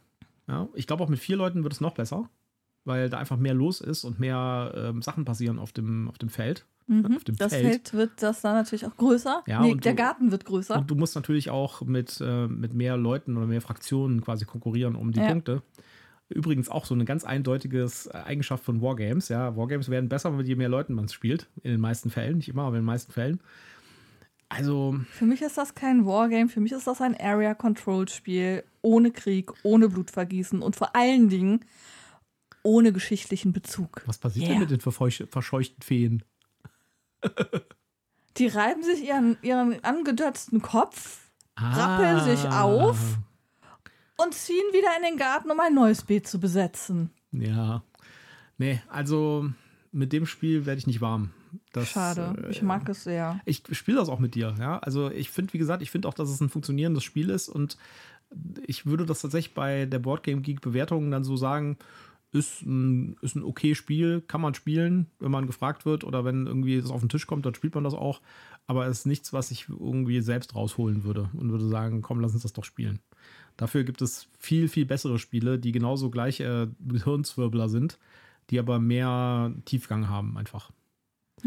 Ja, 0.48 0.68
ich 0.74 0.88
glaube 0.88 1.04
auch 1.04 1.10
mit 1.10 1.20
vier 1.20 1.36
Leuten 1.36 1.64
wird 1.64 1.74
es 1.74 1.82
noch 1.82 1.94
besser, 1.94 2.30
weil 2.88 3.10
da 3.10 3.18
einfach 3.20 3.38
mehr 3.38 3.54
los 3.54 3.82
ist 3.82 4.04
und 4.04 4.20
mehr 4.20 4.74
ähm, 4.76 5.02
Sachen 5.04 5.26
passieren 5.26 5.60
auf 5.60 5.72
dem, 5.74 6.10
auf 6.10 6.18
dem 6.18 6.30
Feld. 6.30 6.62
Auf 6.62 6.66
dem 6.88 6.98
Mhm. 7.00 7.20
Das 7.38 7.54
Feld. 7.54 7.66
Feld 7.68 7.94
wird 7.94 8.12
das 8.24 8.42
dann 8.42 8.54
natürlich 8.56 8.86
auch 8.86 8.96
größer. 8.96 9.44
Ja, 9.46 9.62
nee, 9.62 9.76
der 9.76 9.92
du- 9.92 9.98
Garten 9.98 10.32
wird 10.32 10.46
größer. 10.46 10.78
Und 10.78 10.90
du 10.90 10.96
musst 10.96 11.16
natürlich 11.16 11.50
auch 11.50 11.82
mit, 11.82 12.20
äh, 12.22 12.48
mit 12.48 12.74
mehr 12.74 12.96
Leuten 12.98 13.36
oder 13.38 13.46
mehr 13.46 13.62
Fraktionen 13.62 14.22
quasi 14.22 14.46
konkurrieren 14.46 14.96
um 14.96 15.12
die 15.12 15.20
Ja. 15.20 15.28
Punkte. 15.28 15.62
Übrigens 16.30 16.68
auch 16.70 16.86
so 16.86 16.94
eine 16.94 17.06
ganz 17.06 17.24
eindeutiges 17.24 18.10
Eigenschaft 18.10 18.64
von 18.64 18.82
Wargames. 18.82 19.30
Ja, 19.30 19.56
Wargames 19.58 19.90
werden 19.90 20.10
besser, 20.10 20.38
je 20.42 20.56
mehr 20.56 20.68
Leuten 20.70 20.94
man 20.94 21.06
es 21.06 21.14
spielt. 21.14 21.48
In 21.64 21.72
den 21.72 21.80
meisten 21.82 22.10
Fällen, 22.10 22.38
nicht 22.38 22.50
immer, 22.50 22.64
aber 22.64 22.76
in 22.78 22.82
den 22.82 22.86
meisten 22.86 23.12
Fällen. 23.12 23.40
Also, 24.50 24.96
Für 25.12 25.26
mich 25.26 25.42
ist 25.42 25.58
das 25.58 25.76
kein 25.76 26.06
Wargame, 26.06 26.48
für 26.48 26.62
mich 26.62 26.72
ist 26.72 26.88
das 26.88 27.02
ein 27.02 27.16
Area-Control-Spiel 27.20 28.64
ohne 28.82 29.12
Krieg, 29.12 29.52
ohne 29.64 29.90
Blutvergießen 29.90 30.62
und 30.62 30.76
vor 30.78 30.96
allen 30.96 31.28
Dingen 31.28 31.62
ohne 32.68 32.92
geschichtlichen 32.92 33.54
Bezug. 33.54 34.02
was 34.06 34.18
passiert 34.18 34.46
Yeah. 34.46 34.54
denn 34.60 34.70
mit 34.70 34.72
den 34.72 34.82
verscheuchten 35.30 35.82
Feen? 35.82 36.24
Die 38.38 38.48
reiben 38.48 38.84
sich 38.84 39.04
ihren, 39.04 39.38
ihren 39.42 39.84
angedötzten 39.84 40.62
Kopf 40.62 41.24
Ah. 41.60 41.74
Rappeln 41.98 42.24
sich 42.38 42.48
auf. 42.50 43.18
und 44.18 44.34
ziehen 44.36 44.62
wieder 44.74 44.90
in 44.98 45.04
den 45.10 45.18
Garten, 45.18 45.50
um 45.50 45.60
ein 45.60 45.74
neues 45.74 46.04
Beet 46.04 46.28
zu 46.28 46.40
besetzen. 46.40 47.10
Ja. 47.32 47.82
Nee, 48.60 48.80
also 48.90 49.50
mit 49.92 50.14
dem 50.14 50.28
Spiel 50.28 50.68
werde 50.68 50.78
ich 50.78 50.86
nicht 50.86 51.02
warm. 51.02 51.32
Das, 51.74 51.90
Schade, 51.90 52.36
äh, 52.46 52.52
ich 52.52 52.62
mag 52.62 52.88
es 52.90 53.06
sehr. 53.06 53.40
Ich 53.46 53.64
spiele 53.72 53.98
das 53.98 54.10
auch 54.10 54.20
mit 54.20 54.36
dir, 54.36 54.54
ja. 54.60 54.78
Also 54.80 55.10
ich 55.10 55.32
finde, 55.32 55.54
wie 55.54 55.58
gesagt, 55.58 55.82
ich 55.82 55.90
finde 55.90 56.08
auch, 56.08 56.14
dass 56.14 56.30
es 56.30 56.42
ein 56.42 56.50
funktionierendes 56.50 57.04
Spiel 57.04 57.32
ist 57.32 57.50
und 57.50 57.76
ich 58.68 58.86
würde 58.86 59.08
das 59.08 59.22
tatsächlich 59.22 59.56
bei 59.56 59.86
der 59.88 59.98
Boardgame 60.00 60.42
Geek 60.42 60.62
Bewertung 60.62 61.10
dann 61.10 61.24
so 61.24 61.38
sagen, 61.38 61.78
ist 62.38 62.62
ein, 62.62 63.18
ist 63.22 63.36
ein 63.36 63.44
okay 63.44 63.76
Spiel, 63.76 64.22
kann 64.22 64.42
man 64.42 64.54
spielen, 64.54 65.08
wenn 65.20 65.32
man 65.32 65.48
gefragt 65.48 65.86
wird 65.86 66.04
oder 66.04 66.24
wenn 66.24 66.48
irgendwie 66.48 66.80
das 66.80 66.92
auf 66.92 67.02
den 67.02 67.10
Tisch 67.10 67.28
kommt, 67.28 67.46
dann 67.46 67.56
spielt 67.56 67.76
man 67.76 67.84
das 67.84 67.94
auch. 67.94 68.22
Aber 68.66 68.88
es 68.88 69.00
ist 69.00 69.06
nichts, 69.06 69.34
was 69.34 69.52
ich 69.52 69.70
irgendwie 69.70 70.22
selbst 70.22 70.56
rausholen 70.56 71.04
würde 71.04 71.30
und 71.34 71.52
würde 71.52 71.68
sagen, 71.68 72.02
komm, 72.02 72.20
lass 72.20 72.34
uns 72.34 72.44
das 72.44 72.54
doch 72.54 72.66
spielen. 72.66 73.00
Dafür 73.56 73.84
gibt 73.84 74.02
es 74.02 74.28
viel, 74.38 74.68
viel 74.68 74.86
bessere 74.86 75.20
Spiele, 75.20 75.58
die 75.58 75.72
genauso 75.72 76.10
gleich 76.10 76.40
äh, 76.40 76.68
Gehirnzwirbler 76.80 77.70
sind, 77.70 77.98
die 78.50 78.60
aber 78.60 78.80
mehr 78.80 79.54
Tiefgang 79.66 80.10
haben 80.10 80.38
einfach. 80.38 80.72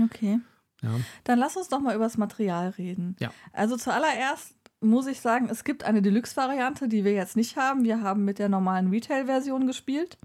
Okay. 0.03 0.41
Ja. 0.83 0.99
Dann 1.25 1.39
lass 1.39 1.57
uns 1.57 1.69
doch 1.69 1.81
mal 1.81 1.95
über 1.95 2.05
das 2.05 2.19
Material 2.19 2.71
reden. 2.71 3.17
Ja. 3.21 3.33
Also 3.53 3.77
zuallererst 3.77 4.55
muss 4.81 5.07
ich 5.07 5.21
sagen, 5.21 5.49
es 5.51 5.65
gibt 5.65 5.85
eine 5.85 6.03
Deluxe-Variante, 6.03 6.89
die 6.89 7.05
wir 7.05 7.13
jetzt 7.13 7.37
nicht 7.37 7.57
haben. 7.57 7.85
Wir 7.85 8.01
haben 8.01 8.25
mit 8.25 8.39
der 8.39 8.49
normalen 8.49 8.89
Retail-Version 8.89 9.67
gespielt, 9.67 10.19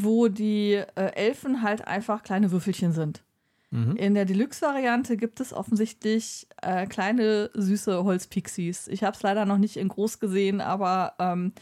wo 0.00 0.28
die 0.28 0.74
äh, 0.74 1.12
Elfen 1.14 1.62
halt 1.62 1.86
einfach 1.86 2.22
kleine 2.22 2.50
Würfelchen 2.52 2.92
sind. 2.92 3.22
Mhm. 3.70 3.96
In 3.96 4.14
der 4.14 4.24
Deluxe-Variante 4.24 5.16
gibt 5.16 5.40
es 5.40 5.52
offensichtlich 5.52 6.46
äh, 6.62 6.86
kleine, 6.86 7.50
süße 7.52 8.02
Holzpixies. 8.04 8.88
Ich 8.88 9.04
habe 9.04 9.14
es 9.16 9.22
leider 9.22 9.44
noch 9.44 9.58
nicht 9.58 9.76
in 9.76 9.88
groß 9.88 10.20
gesehen, 10.20 10.60
aber 10.62 11.12
ähm, 11.18 11.52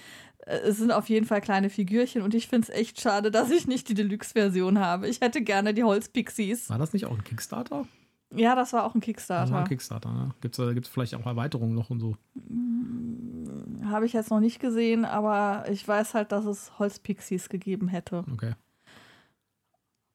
äh, 0.46 0.56
es 0.58 0.76
sind 0.76 0.92
auf 0.92 1.08
jeden 1.08 1.26
Fall 1.26 1.40
kleine 1.40 1.68
Figürchen 1.70 2.22
und 2.22 2.34
ich 2.34 2.46
finde 2.46 2.68
es 2.68 2.74
echt 2.78 3.00
schade, 3.00 3.30
dass 3.32 3.50
ich 3.50 3.66
nicht 3.66 3.88
die 3.88 3.94
Deluxe-Version 3.94 4.78
habe. 4.78 5.08
Ich 5.08 5.20
hätte 5.20 5.42
gerne 5.42 5.74
die 5.74 5.82
Holzpixies. 5.82 6.70
War 6.70 6.78
das 6.78 6.92
nicht 6.92 7.06
auch 7.06 7.16
ein 7.16 7.24
Kickstarter? 7.24 7.86
Ja, 8.34 8.54
das 8.54 8.72
war 8.72 8.84
auch 8.84 8.94
ein 8.94 9.00
Das 9.00 9.06
Kickstarter. 9.06 9.52
war 9.52 9.60
ein 9.62 9.68
Kickstarter, 9.68 10.12
ne? 10.12 10.30
Gibt 10.40 10.58
es 10.58 10.88
vielleicht 10.88 11.14
auch 11.14 11.26
Erweiterungen 11.26 11.74
noch 11.74 11.90
und 11.90 12.00
so? 12.00 12.16
Habe 13.88 14.06
ich 14.06 14.12
jetzt 14.12 14.30
noch 14.30 14.40
nicht 14.40 14.60
gesehen, 14.60 15.04
aber 15.04 15.64
ich 15.70 15.86
weiß 15.86 16.14
halt, 16.14 16.32
dass 16.32 16.44
es 16.44 16.78
Holzpixies 16.78 17.48
gegeben 17.48 17.88
hätte. 17.88 18.24
Okay. 18.32 18.54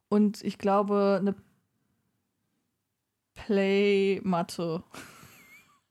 Und 0.09 0.43
ich 0.43 0.57
glaube, 0.57 1.17
eine 1.19 1.35
Playmatte. 3.33 4.83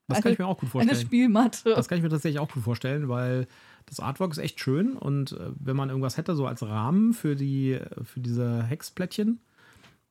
Das 0.09 0.23
kann 0.23 0.33
ich 0.33 0.39
mir 0.39 0.47
auch 0.47 0.59
gut 0.59 0.65
Eine 0.65 0.71
vorstellen. 0.71 1.01
Spielmatte. 1.01 1.75
Das 1.75 1.89
kann 1.89 1.99
ich 1.99 2.03
mir 2.03 2.11
tatsächlich 2.11 2.41
auch 2.41 2.51
gut 2.51 2.63
vorstellen, 2.63 3.09
weil 3.09 3.47
das 3.87 4.01
Artwork 4.01 4.33
ist 4.33 4.39
echt 4.39 4.61
schön 4.61 4.97
und 4.97 5.33
äh, 5.33 5.51
wenn 5.59 5.77
man 5.77 5.89
irgendwas 5.89 6.17
hätte, 6.17 6.35
so 6.35 6.47
als 6.47 6.63
Rahmen 6.63 7.13
für, 7.13 7.37
die, 7.37 7.79
für 8.03 8.21
diese 8.21 8.63
Hexplättchen, 8.63 9.41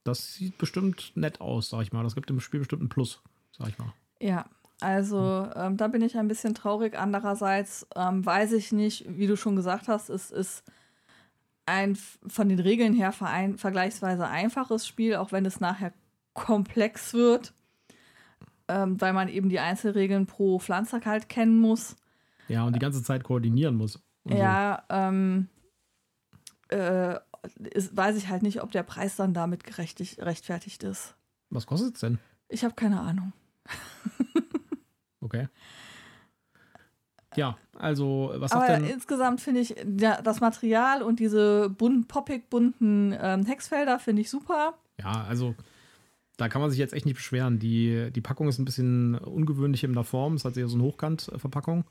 das 0.03 0.33
sieht 0.35 0.57
bestimmt 0.57 1.11
nett 1.15 1.41
aus, 1.41 1.69
sag 1.69 1.81
ich 1.81 1.91
mal. 1.91 2.03
Das 2.03 2.15
gibt 2.15 2.29
dem 2.29 2.39
Spiel 2.39 2.59
bestimmt 2.61 2.81
einen 2.81 2.89
Plus, 2.89 3.21
sag 3.57 3.69
ich 3.69 3.77
mal. 3.77 3.93
Ja, 4.21 4.45
also 4.81 5.49
ähm, 5.55 5.77
da 5.77 5.87
bin 5.87 6.01
ich 6.01 6.17
ein 6.17 6.27
bisschen 6.27 6.53
traurig. 6.53 6.97
Andererseits 6.97 7.85
ähm, 7.95 8.25
weiß 8.25 8.53
ich 8.53 8.71
nicht, 8.71 9.05
wie 9.07 9.27
du 9.27 9.35
schon 9.35 9.55
gesagt 9.55 9.87
hast, 9.87 10.09
es 10.09 10.31
ist 10.31 10.63
ein 11.65 11.95
von 11.95 12.49
den 12.49 12.59
Regeln 12.59 12.93
her 12.93 13.11
verein, 13.11 13.57
vergleichsweise 13.57 14.27
einfaches 14.27 14.87
Spiel, 14.87 15.15
auch 15.15 15.31
wenn 15.31 15.45
es 15.45 15.59
nachher 15.59 15.93
komplex 16.33 17.13
wird, 17.13 17.53
ähm, 18.67 18.99
weil 18.99 19.13
man 19.13 19.27
eben 19.27 19.49
die 19.49 19.59
Einzelregeln 19.59 20.25
pro 20.25 20.59
Pflanze 20.59 21.01
halt 21.05 21.29
kennen 21.29 21.59
muss. 21.59 21.95
Ja, 22.47 22.63
und 22.63 22.75
die 22.75 22.79
ganze 22.79 23.03
Zeit 23.03 23.23
koordinieren 23.23 23.75
muss. 23.75 23.97
und 24.23 24.31
so. 24.31 24.37
Ja, 24.37 24.83
ähm, 24.89 25.49
äh, 26.69 27.15
ist, 27.71 27.95
weiß 27.95 28.15
ich 28.15 28.29
halt 28.29 28.43
nicht, 28.43 28.61
ob 28.63 28.71
der 28.71 28.83
Preis 28.83 29.15
dann 29.15 29.33
damit 29.33 29.63
gerechtig, 29.63 30.19
rechtfertigt 30.19 30.83
ist. 30.83 31.15
Was 31.49 31.67
kostet 31.67 31.95
es 31.95 32.01
denn? 32.01 32.19
Ich 32.47 32.63
habe 32.63 32.73
keine 32.73 32.99
Ahnung. 32.99 33.33
Okay. 35.21 35.47
Ja, 37.35 37.57
also, 37.77 38.31
was 38.35 38.51
Aber 38.51 38.65
sagt 38.65 38.83
denn. 38.83 38.89
insgesamt 38.89 39.41
finde 39.41 39.61
ich 39.61 39.75
ja, 39.99 40.21
das 40.21 40.41
Material 40.41 41.03
und 41.03 41.19
diese 41.19 41.69
bunt, 41.69 42.07
poppig 42.07 42.49
bunten 42.49 43.15
ähm, 43.19 43.45
Hexfelder 43.45 43.99
finde 43.99 44.23
ich 44.23 44.29
super. 44.29 44.73
Ja, 44.99 45.25
also 45.27 45.55
da 46.37 46.49
kann 46.49 46.61
man 46.61 46.71
sich 46.71 46.79
jetzt 46.79 46.93
echt 46.93 47.05
nicht 47.05 47.15
beschweren. 47.15 47.59
Die, 47.59 48.09
die 48.11 48.21
Packung 48.21 48.47
ist 48.47 48.59
ein 48.59 48.65
bisschen 48.65 49.15
ungewöhnlich 49.15 49.83
in 49.83 49.93
der 49.93 50.03
Form. 50.03 50.35
Es 50.35 50.45
hat 50.45 50.57
eher 50.57 50.67
so 50.67 50.75
eine 50.75 50.85
Hochkantverpackung. 50.85 51.83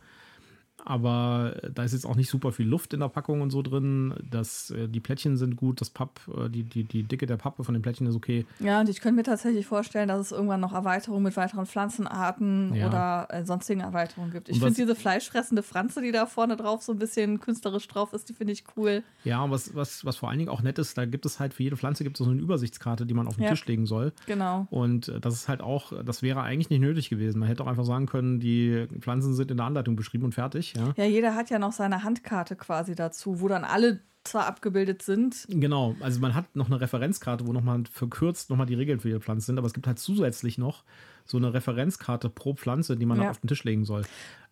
Aber 0.85 1.57
da 1.75 1.83
ist 1.85 1.93
jetzt 1.93 2.07
auch 2.07 2.17
nicht 2.17 2.31
super 2.31 2.53
viel 2.53 2.67
Luft 2.67 2.95
in 2.95 3.01
der 3.01 3.09
Packung 3.09 3.41
und 3.41 3.51
so 3.51 3.63
drin. 3.63 4.15
Das, 4.31 4.71
äh, 4.71 4.89
die 4.89 5.01
Plättchen 5.01 5.37
sind 5.37 5.57
gut, 5.57 5.81
das 5.81 5.91
Papp, 5.91 6.21
äh, 6.37 6.49
die, 6.49 6.63
die, 6.63 6.85
die 6.85 7.03
Dicke 7.03 7.27
der 7.27 7.37
Pappe 7.37 7.65
von 7.65 7.75
den 7.75 7.83
Plättchen 7.83 8.07
ist 8.07 8.15
okay. 8.15 8.47
Ja, 8.61 8.81
und 8.81 8.89
ich 8.89 9.01
könnte 9.01 9.17
mir 9.17 9.23
tatsächlich 9.23 9.67
vorstellen, 9.67 10.09
dass 10.09 10.21
es 10.21 10.33
irgendwann 10.33 10.61
noch 10.61 10.73
Erweiterungen 10.73 11.23
mit 11.25 11.37
weiteren 11.37 11.67
Pflanzenarten 11.67 12.75
Ja. 12.75 12.89
oder 12.89 13.27
äh, 13.31 13.45
sonstigen 13.45 13.81
Erweiterungen 13.81 14.31
gibt. 14.33 14.49
Ich 14.49 14.59
finde 14.59 14.75
diese 14.75 14.95
fleischfressende 14.95 15.63
Franze, 15.63 16.01
die 16.03 16.13
da 16.13 16.27
vorne 16.27 16.57
drauf 16.57 16.83
so 16.83 16.93
ein 16.93 16.99
bisschen 16.99 17.41
künstlerisch 17.41 17.87
drauf 17.89 18.13
ist, 18.13 18.29
die 18.29 18.33
finde 18.35 18.53
ich 18.53 18.65
cool. 18.77 19.03
Ja, 19.25 19.43
und 19.43 19.51
was, 19.51 19.75
was, 19.75 20.05
was 20.05 20.17
vor 20.17 20.29
allen 20.31 20.39
Dingen 20.39 20.51
auch 20.51 20.63
nett 20.63 20.79
ist, 20.79 20.97
da 20.97 21.05
gibt 21.05 21.27
es 21.27 21.41
halt 21.41 21.55
für 21.55 21.63
jede 21.63 21.77
Pflanze 21.77 22.05
gibt 22.05 22.19
es 22.21 22.25
so 22.25 22.31
eine 22.31 22.41
Übersichtskarte, 22.41 23.05
die 23.07 23.15
man 23.15 23.27
auf 23.27 23.35
den 23.37 23.45
Ja. 23.45 23.51
Tisch 23.51 23.67
legen 23.67 23.87
soll. 23.87 24.13
Genau. 24.27 24.67
Und 24.71 25.09
äh, 25.09 25.21
das 25.21 25.35
ist 25.35 25.49
halt 25.49 25.61
auch, 25.61 25.93
das 26.05 26.23
wäre 26.23 26.43
eigentlich 26.43 26.71
nicht 26.71 26.81
nötig 26.81 27.11
gewesen. 27.11 27.39
Man 27.41 27.49
hätte 27.49 27.63
auch 27.63 27.67
einfach 27.69 27.85
sagen 27.85 28.07
können, 28.07 28.41
die 28.41 28.87
Pflanzen 29.01 29.35
sind 29.35 29.51
in 29.51 29.57
der 29.57 29.67
Anleitung 29.67 29.97
beschrieben 29.97 30.25
und 30.25 30.33
fertig. 30.35 30.68
Ja. 30.75 30.93
Ja, 30.97 31.05
jeder 31.05 31.35
hat 31.35 31.51
ja 31.51 31.59
noch 31.59 31.73
seine 31.73 32.05
Handkarte 32.05 32.57
quasi 32.57 32.95
dazu, 32.95 33.41
wo 33.41 33.49
dann 33.49 33.65
alle 33.65 34.01
zwar 34.29 34.47
abgebildet 34.47 35.03
sind. 35.03 35.47
Genau, 35.49 35.95
also 36.01 36.21
man 36.21 36.35
hat 36.35 36.55
noch 36.57 36.67
eine 36.67 36.81
Referenzkarte, 36.81 37.47
wo 37.47 37.53
nochmal 37.53 37.83
verkürzt 37.91 38.51
nochmal 38.51 38.67
die 38.67 38.75
Regeln 38.75 39.01
für 39.01 39.09
jede 39.09 39.21
Pflanze 39.21 39.47
sind, 39.47 39.59
aber 39.59 39.67
es 39.67 39.75
gibt 39.75 39.87
halt 39.87 39.99
zusätzlich 39.99 40.59
noch 40.59 40.85
so 41.25 41.37
eine 41.37 41.53
Referenzkarte 41.53 42.31
pro 42.31 42.55
Pflanze, 42.55 42.97
die 42.97 43.05
man 43.05 43.19
Ja. 43.19 43.25
dann 43.25 43.31
auf 43.33 43.39
den 43.41 43.49
Tisch 43.49 43.63
legen 43.65 43.85
soll. 43.85 44.03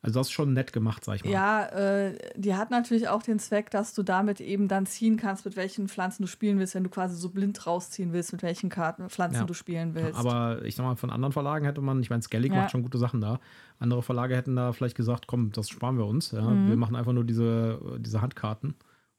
Also 0.03 0.21
das 0.21 0.27
ist 0.29 0.33
schon 0.33 0.53
nett 0.53 0.75
gemacht, 0.75 1.05
sag 1.05 1.17
ich 1.17 1.25
mal. 1.25 1.31
Ja, 1.31 1.67
äh, 1.69 2.19
die 2.37 2.55
hat 2.55 2.71
natürlich 2.71 3.09
auch 3.09 3.23
den 3.23 3.39
Zweck, 3.39 3.71
dass 3.71 3.95
du 3.95 4.03
damit 4.03 4.41
eben 4.43 4.69
dann 4.69 4.85
ziehen 4.85 5.17
kannst, 5.17 5.47
mit 5.47 5.57
welchen 5.57 5.89
Pflanzen 5.89 6.23
du 6.23 6.29
spielen 6.29 6.59
willst, 6.59 6.75
wenn 6.75 6.85
du 6.85 6.91
quasi 6.91 7.17
so 7.17 7.31
blind 7.31 7.67
rausziehen 7.67 8.13
willst, 8.13 8.33
mit 8.33 8.43
welchen 8.43 8.69
Karten, 8.69 9.09
Pflanzen 9.09 9.41
Ja. 9.41 9.45
du 9.47 9.55
spielen 9.55 9.95
willst. 9.95 10.19
Aber 10.19 10.63
ich 10.65 10.77
sag 10.77 10.85
mal, 10.85 10.97
von 10.97 11.11
anderen 11.11 11.33
Verlagen 11.33 11.65
hätte 11.65 11.81
man, 11.81 12.01
ich 12.03 12.11
meine, 12.11 12.23
Skellig 12.23 12.53
Ja. 12.53 12.59
macht 12.61 12.71
schon 12.73 12.83
gute 12.83 12.99
Sachen 12.99 13.23
da. 13.23 13.41
Andere 13.79 14.03
Verlage 14.03 14.37
hätten 14.37 14.55
da 14.55 14.73
vielleicht 14.73 14.97
gesagt, 14.97 15.27
komm, 15.27 15.51
das 15.53 15.71
sparen 15.71 15.97
wir 15.97 16.07
uns. 16.07 16.31
Ja. 16.31 16.43
Mhm. 16.43 16.69
Wir 16.69 16.77
machen 16.77 16.95
einfach 16.95 17.13
nur 17.15 17.25
diese, 17.25 17.81
diese 17.99 18.21
Handkarten. 18.21 18.75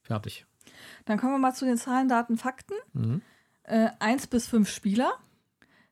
Fertig. 0.08 0.46
Dann 1.04 1.18
kommen 1.18 1.34
wir 1.34 1.38
mal 1.38 1.54
zu 1.54 1.66
den 1.66 1.76
Zahlen, 1.76 2.08
Daten, 2.08 2.38
Fakten. 2.38 2.74
Mhm. 2.94 3.20
Äh, 3.64 3.90
eins 3.98 4.26
bis 4.26 4.48
fünf 4.48 4.70
Spieler. 4.70 5.12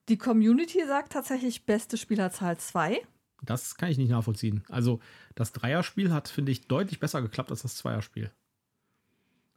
Die 0.08 0.16
Community 0.16 0.86
sagt 0.86 1.12
tatsächlich 1.12 1.66
beste 1.66 1.98
Spielerzahl 1.98 2.56
zwei. 2.56 3.02
Das 3.42 3.76
kann 3.76 3.90
ich 3.90 3.98
nicht 3.98 4.08
nachvollziehen. 4.08 4.64
Also 4.70 5.00
das 5.34 5.52
Dreierspiel 5.52 6.12
hat, 6.12 6.28
finde 6.28 6.50
ich, 6.50 6.66
deutlich 6.66 6.98
besser 6.98 7.20
geklappt 7.20 7.50
als 7.50 7.60
das 7.60 7.76
Zweierspiel. 7.76 8.30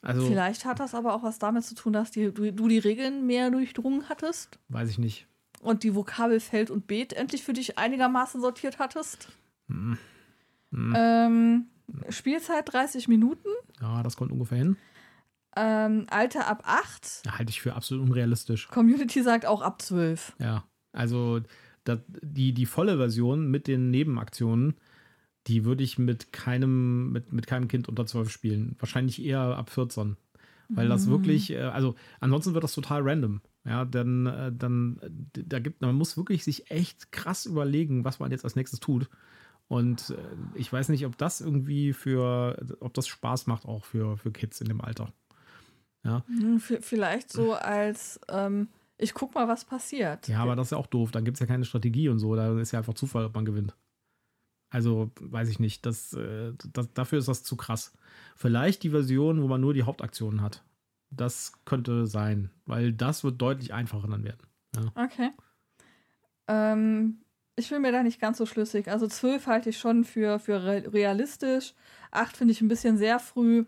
Also, 0.02 0.28
Vielleicht 0.28 0.66
hat 0.66 0.82
das 0.82 0.94
aber 0.94 1.14
auch 1.14 1.24
was 1.24 1.40
damit 1.40 1.64
zu 1.64 1.76
tun, 1.76 1.94
dass 1.94 2.12
die, 2.12 2.34
du, 2.34 2.52
du 2.52 2.68
die 2.68 2.80
Regeln 2.80 3.26
mehr 3.26 3.50
durchdrungen 3.52 4.10
hattest 4.10 4.60
weiß 4.68 4.90
ich 4.90 4.98
nicht. 4.98 5.28
und 5.62 5.84
die 5.84 5.96
Vokabel 5.96 6.42
Feld 6.42 6.70
und 6.70 6.88
Beet 6.88 7.14
endlich 7.14 7.44
für 7.44 7.54
dich 7.54 7.78
einigermaßen 7.78 8.42
sortiert 8.42 8.80
hattest. 8.80 9.30
Hm. 9.68 9.98
Ähm, 10.72 11.68
Spielzeit 12.10 12.72
30 12.72 13.08
Minuten. 13.08 13.50
Ja, 13.82 14.04
das 14.04 14.18
kommt 14.18 14.32
ungefähr 14.32 14.58
hin. 14.58 14.78
Ähm, 15.56 16.06
Alter 16.10 16.48
ab 16.48 16.64
8. 16.66 17.22
Ja, 17.26 17.38
halte 17.38 17.50
ich 17.50 17.62
für 17.62 17.74
absolut 17.74 18.06
unrealistisch. 18.06 18.68
Community 18.68 19.24
sagt 19.24 19.46
auch 19.46 19.62
ab 19.62 19.82
12. 19.82 20.34
Ja, 20.40 20.64
also 20.92 21.42
das, 21.84 22.00
die, 22.22 22.54
die 22.54 22.66
volle 22.66 22.98
Version 22.98 23.50
mit 23.50 23.68
den 23.68 23.90
Nebenaktionen, 23.90 24.76
die 25.48 25.66
würde 25.66 25.84
ich 25.84 25.98
mit 25.98 26.32
keinem, 26.32 27.12
mit, 27.12 27.34
mit 27.34 27.48
keinem 27.48 27.68
Kind 27.68 27.90
unter 27.90 28.06
12 28.06 28.30
spielen. 28.30 28.76
Wahrscheinlich 28.80 29.24
eher 29.24 29.40
ab 29.42 29.70
14. 29.70 30.18
Weil 30.70 30.88
das 30.88 31.08
Mhm. 31.08 31.12
wirklich, 31.12 31.52
äh, 31.52 31.62
also 31.62 31.96
ansonsten 32.20 32.54
wird 32.54 32.64
das 32.64 32.76
total 32.76 33.02
random. 33.02 33.42
Ja, 33.66 33.86
dann, 33.86 34.28
äh, 34.28 34.52
dann, 34.56 35.00
äh, 35.02 35.44
da 35.44 35.58
gibt, 35.60 35.82
man 35.82 35.96
muss 35.96 36.16
wirklich 36.16 36.44
sich 36.44 36.70
echt 36.70 37.12
krass 37.12 37.48
überlegen, 37.48 38.06
was 38.06 38.20
man 38.20 38.30
jetzt 38.32 38.44
als 38.44 38.56
nächstes 38.56 38.80
tut. 38.80 39.10
Und 39.70 40.10
äh, 40.10 40.18
ich 40.56 40.74
weiß 40.74 40.90
nicht, 40.90 41.06
ob 41.06 41.18
das 41.18 41.40
irgendwie 41.40 41.94
für, 41.94 42.58
ob 42.82 42.94
das 42.96 43.08
Spaß 43.08 43.48
macht 43.48 43.66
auch 43.66 43.86
für, 43.86 44.18
für 44.18 44.32
Kids 44.32 44.60
in 44.60 44.68
dem 44.68 44.82
Alter. 44.82 45.14
Hm, 46.04 46.60
v- 46.60 46.82
Vielleicht 46.82 47.32
so 47.32 47.54
als, 47.54 48.20
ähm, 48.30 48.68
ich 48.98 49.14
guck 49.14 49.36
mal, 49.36 49.48
was 49.48 49.66
passiert. 49.66 50.28
Ja, 50.28 50.40
aber 50.42 50.56
das 50.56 50.68
ist 50.68 50.72
ja 50.72 50.78
auch 50.78 50.88
doof. 50.88 51.12
Dann 51.12 51.24
gibt 51.24 51.36
es 51.36 51.40
ja 51.40 51.46
keine 51.46 51.66
Strategie 51.66 52.10
und 52.10 52.20
so. 52.20 52.36
Da 52.36 52.60
ist 52.60 52.72
ja 52.72 52.80
einfach 52.80 52.96
Zufall, 52.96 53.26
ob 53.26 53.36
man 53.36 53.46
gewinnt. 53.46 53.76
Also, 54.72 55.12
weiß 55.20 55.50
ich 55.50 55.60
nicht. 55.60 55.86
Das, 55.86 56.14
äh, 56.14 56.54
das, 56.74 56.92
dafür 56.94 57.20
ist 57.20 57.28
das 57.28 57.44
zu 57.44 57.56
krass. 57.56 57.94
Vielleicht 58.36 58.82
die 58.84 58.90
Version, 58.90 59.42
wo 59.42 59.48
man 59.48 59.62
nur 59.62 59.74
die 59.74 59.84
Hauptaktionen 59.84 60.42
hat. 60.42 60.64
Das 61.12 61.54
könnte 61.66 62.06
sein, 62.08 62.50
weil 62.66 62.92
das 62.94 63.24
wird 63.24 63.42
deutlich 63.42 63.74
einfacher 63.74 64.08
dann 64.08 64.24
werden. 64.24 64.48
Okay. 64.96 65.32
Ähm, 66.48 67.22
ich 67.60 67.70
bin 67.70 67.82
mir 67.82 67.92
da 67.92 68.04
nicht 68.04 68.20
ganz 68.20 68.38
so 68.38 68.46
schlüssig. 68.46 68.88
Also 68.88 69.08
12 69.08 69.48
halte 69.48 69.70
ich 69.70 69.78
schon 69.78 70.04
für, 70.04 70.40
für 70.40 70.64
re 70.64 70.84
realistisch. 70.92 71.74
8 72.12 72.38
finde 72.38 72.54
ich 72.54 72.62
ein 72.62 72.68
bisschen 72.68 72.98
sehr 72.98 73.20
früh. 73.20 73.66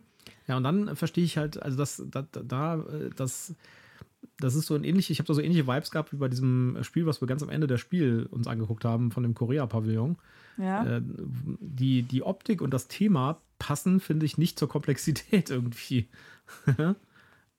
Ja, 0.48 0.58
und 0.58 0.64
dann 0.64 0.96
verstehe 0.96 1.24
ich 1.24 1.38
halt, 1.38 1.62
also 1.62 1.78
das, 1.78 2.04
da, 2.10 2.24
da, 2.32 2.76
äh, 2.76 3.10
das, 3.16 3.56
das 4.40 4.56
ist 4.56 4.66
so 4.66 4.76
ein 4.76 4.84
ähnlich, 4.84 5.10
ich 5.12 5.20
habe 5.20 5.28
da 5.28 5.34
so 5.34 5.42
ähnliche 5.42 5.68
Vibes 5.68 5.92
gehabt 5.92 6.14
wie 6.14 6.18
bei 6.18 6.28
diesem 6.28 6.78
Spiel, 6.82 7.06
was 7.06 7.22
wir 7.22 7.28
ganz 7.28 7.44
am 7.44 7.50
Ende 7.50 7.68
der 7.68 7.78
Spiel 7.78 8.28
uns 8.32 8.48
angeguckt 8.48 8.86
haben, 8.86 9.12
von 9.12 9.24
dem 9.24 9.36
Korea-Pavillon. 9.36 10.18
Ja. 10.58 10.98
Äh, 10.98 11.02
die, 11.04 12.04
die 12.04 12.24
Optik 12.24 12.62
und 12.62 12.74
das 12.74 12.88
Thema 12.88 13.42
passen, 13.60 14.00
finde 14.00 14.26
ich, 14.26 14.38
nicht 14.38 14.58
zur 14.58 14.70
Komplexität 14.70 15.50
irgendwie. 15.52 16.08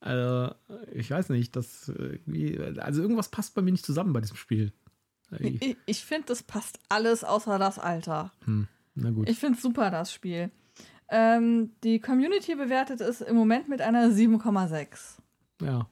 also, 0.01 0.55
ich 0.93 1.11
weiß 1.11 1.29
nicht, 1.31 1.57
das 1.57 1.89
irgendwie, 1.89 2.59
also 2.79 3.03
irgendwas 3.03 3.31
passt 3.31 3.55
bei 3.55 3.63
mir 3.63 3.73
nicht 3.73 3.87
zusammen 3.87 4.13
bei 4.13 4.21
diesem 4.21 4.37
Spiel. 4.37 4.73
Ich, 5.41 5.77
ich 5.87 6.05
finde, 6.05 6.27
das 6.27 6.43
passt 6.43 6.79
alles 6.89 7.25
außer 7.25 7.59
das 7.59 7.79
Alter. 7.79 8.33
Hm, 8.45 8.69
na 8.95 9.11
gut. 9.11 9.29
Ich 9.29 9.39
finde 9.39 9.59
super, 9.59 9.91
das 9.91 10.13
Spiel. 10.13 10.51
Ähm, 11.09 11.73
die 11.85 12.01
Community 12.01 12.55
bewertet 12.55 13.01
es 13.01 13.21
im 13.21 13.37
Moment 13.37 13.69
mit 13.69 13.81
einer 13.83 14.09
7,6. 14.09 15.19
ja, 15.63 15.87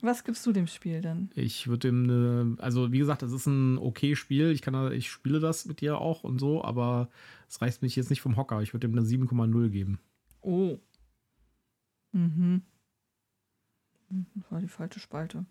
Was 0.00 0.22
gibst 0.24 0.46
du 0.46 0.52
dem 0.52 0.66
Spiel 0.68 1.00
denn? 1.00 1.30
ich 1.34 1.66
würde 1.66 1.88
dem 1.88 2.04
eine, 2.04 2.56
also 2.62 2.92
wie 2.92 2.98
gesagt, 2.98 3.22
das 3.22 3.32
ist 3.32 3.46
ein 3.46 3.78
okay 3.78 4.14
Spiel. 4.16 4.50
Ich 4.52 4.62
kann, 4.62 4.92
ich 4.92 5.10
spiele 5.10 5.40
das 5.40 5.66
mit 5.66 5.80
dir 5.80 5.98
auch 5.98 6.22
und 6.24 6.38
so, 6.38 6.62
aber 6.62 7.08
es 7.48 7.60
reißt 7.60 7.82
mich 7.82 7.96
jetzt 7.96 8.10
nicht 8.10 8.20
vom 8.22 8.36
Hocker. 8.36 8.62
Ich 8.62 8.72
würde 8.72 8.86
dem 8.88 8.96
eine 8.96 9.06
7,0 9.06 9.68
geben. 9.70 9.98
Oh. 10.40 10.78
Mhm. 12.12 12.62
Das 14.34 14.50
war 14.52 14.60
die 14.60 14.68
falsche 14.68 15.00
Spalte. 15.00 15.46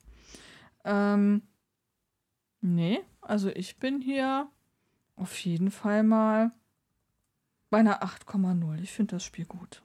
Ähm, 0.86 1.42
nee, 2.62 3.00
also 3.22 3.50
ich 3.50 3.78
bin 3.78 4.02
hier 4.02 4.48
auf 5.16 5.38
jeden 5.40 5.72
Fall 5.72 6.04
mal 6.04 6.52
bei 7.70 7.80
einer 7.80 8.04
8,0. 8.04 8.82
Ich 8.82 8.92
finde 8.92 9.16
das 9.16 9.24
Spiel 9.24 9.46
gut. 9.46 9.84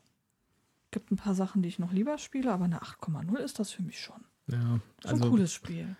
Gibt 0.90 1.10
ein 1.10 1.16
paar 1.16 1.34
Sachen, 1.34 1.62
die 1.62 1.68
ich 1.68 1.78
noch 1.78 1.92
lieber 1.92 2.18
spiele, 2.18 2.52
aber 2.52 2.64
eine 2.64 2.80
8,0 2.82 3.36
ist 3.38 3.58
das 3.58 3.70
für 3.70 3.82
mich 3.82 4.00
schon. 4.00 4.24
Ja, 4.48 4.58
Schon 4.58 4.80
ein 5.04 5.10
also 5.10 5.30
cooles 5.30 5.52
Spiel. 5.52 5.96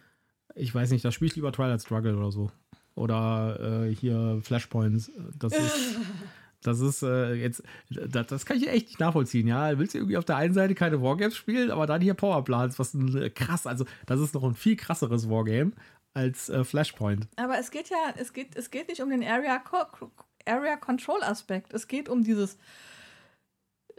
ich 0.55 0.75
weiß 0.75 0.91
nicht, 0.91 1.05
da 1.05 1.13
spiele 1.13 1.29
ich 1.29 1.37
lieber 1.37 1.53
Twilight 1.53 1.83
Struggle 1.83 2.17
oder 2.17 2.31
so. 2.33 2.51
Oder 2.95 3.85
äh, 3.85 3.95
hier 3.95 4.41
Flashpoints. 4.43 5.11
Das 5.39 5.53
ist, 5.53 5.97
das 6.63 6.81
ist 6.81 7.03
äh, 7.03 7.35
jetzt, 7.35 7.63
das, 7.91 8.27
das 8.29 8.47
kann 8.47 8.57
ich 8.57 8.69
echt 8.69 8.87
nicht 8.87 9.01
nachvollziehen. 9.01 9.47
Ja, 9.47 9.79
willst 9.79 9.95
du 9.95 9.99
irgendwie 9.99 10.17
auf 10.17 10.25
der 10.25 10.37
einen 10.37 10.55
Seite 10.55 10.75
keine 10.75 11.03
Wargames 11.03 11.37
spielen, 11.37 11.71
aber 11.71 11.87
dann 11.87 12.01
hier 12.01 12.15
Powerplants, 12.15 12.79
was 12.79 12.95
ein 12.95 13.15
äh, 13.17 13.31
krass, 13.31 13.67
also 13.67 13.85
das 14.07 14.21
ist 14.21 14.35
noch 14.35 14.45
ein 14.45 14.55
viel 14.55 14.77
krasseres 14.77 15.29
Wargame 15.29 15.73
als 16.17 16.49
äh, 16.49 16.65
Flashpoint. 16.65 17.29
Aber 17.37 17.59
es 17.59 17.71
geht 17.71 17.89
ja, 17.91 18.15
es 18.17 18.33
geht, 18.33 18.57
es 18.57 18.71
geht 18.71 18.89
nicht 18.89 19.01
um 19.01 19.11
den 19.11 19.23
Area, 19.23 19.59
Co 19.59 20.11
Area 20.45 20.77
Control 20.77 21.23
Aspekt. 21.23 21.73
Es 21.73 21.87
geht 21.87 22.09
um 22.09 22.25
dieses 22.25 22.57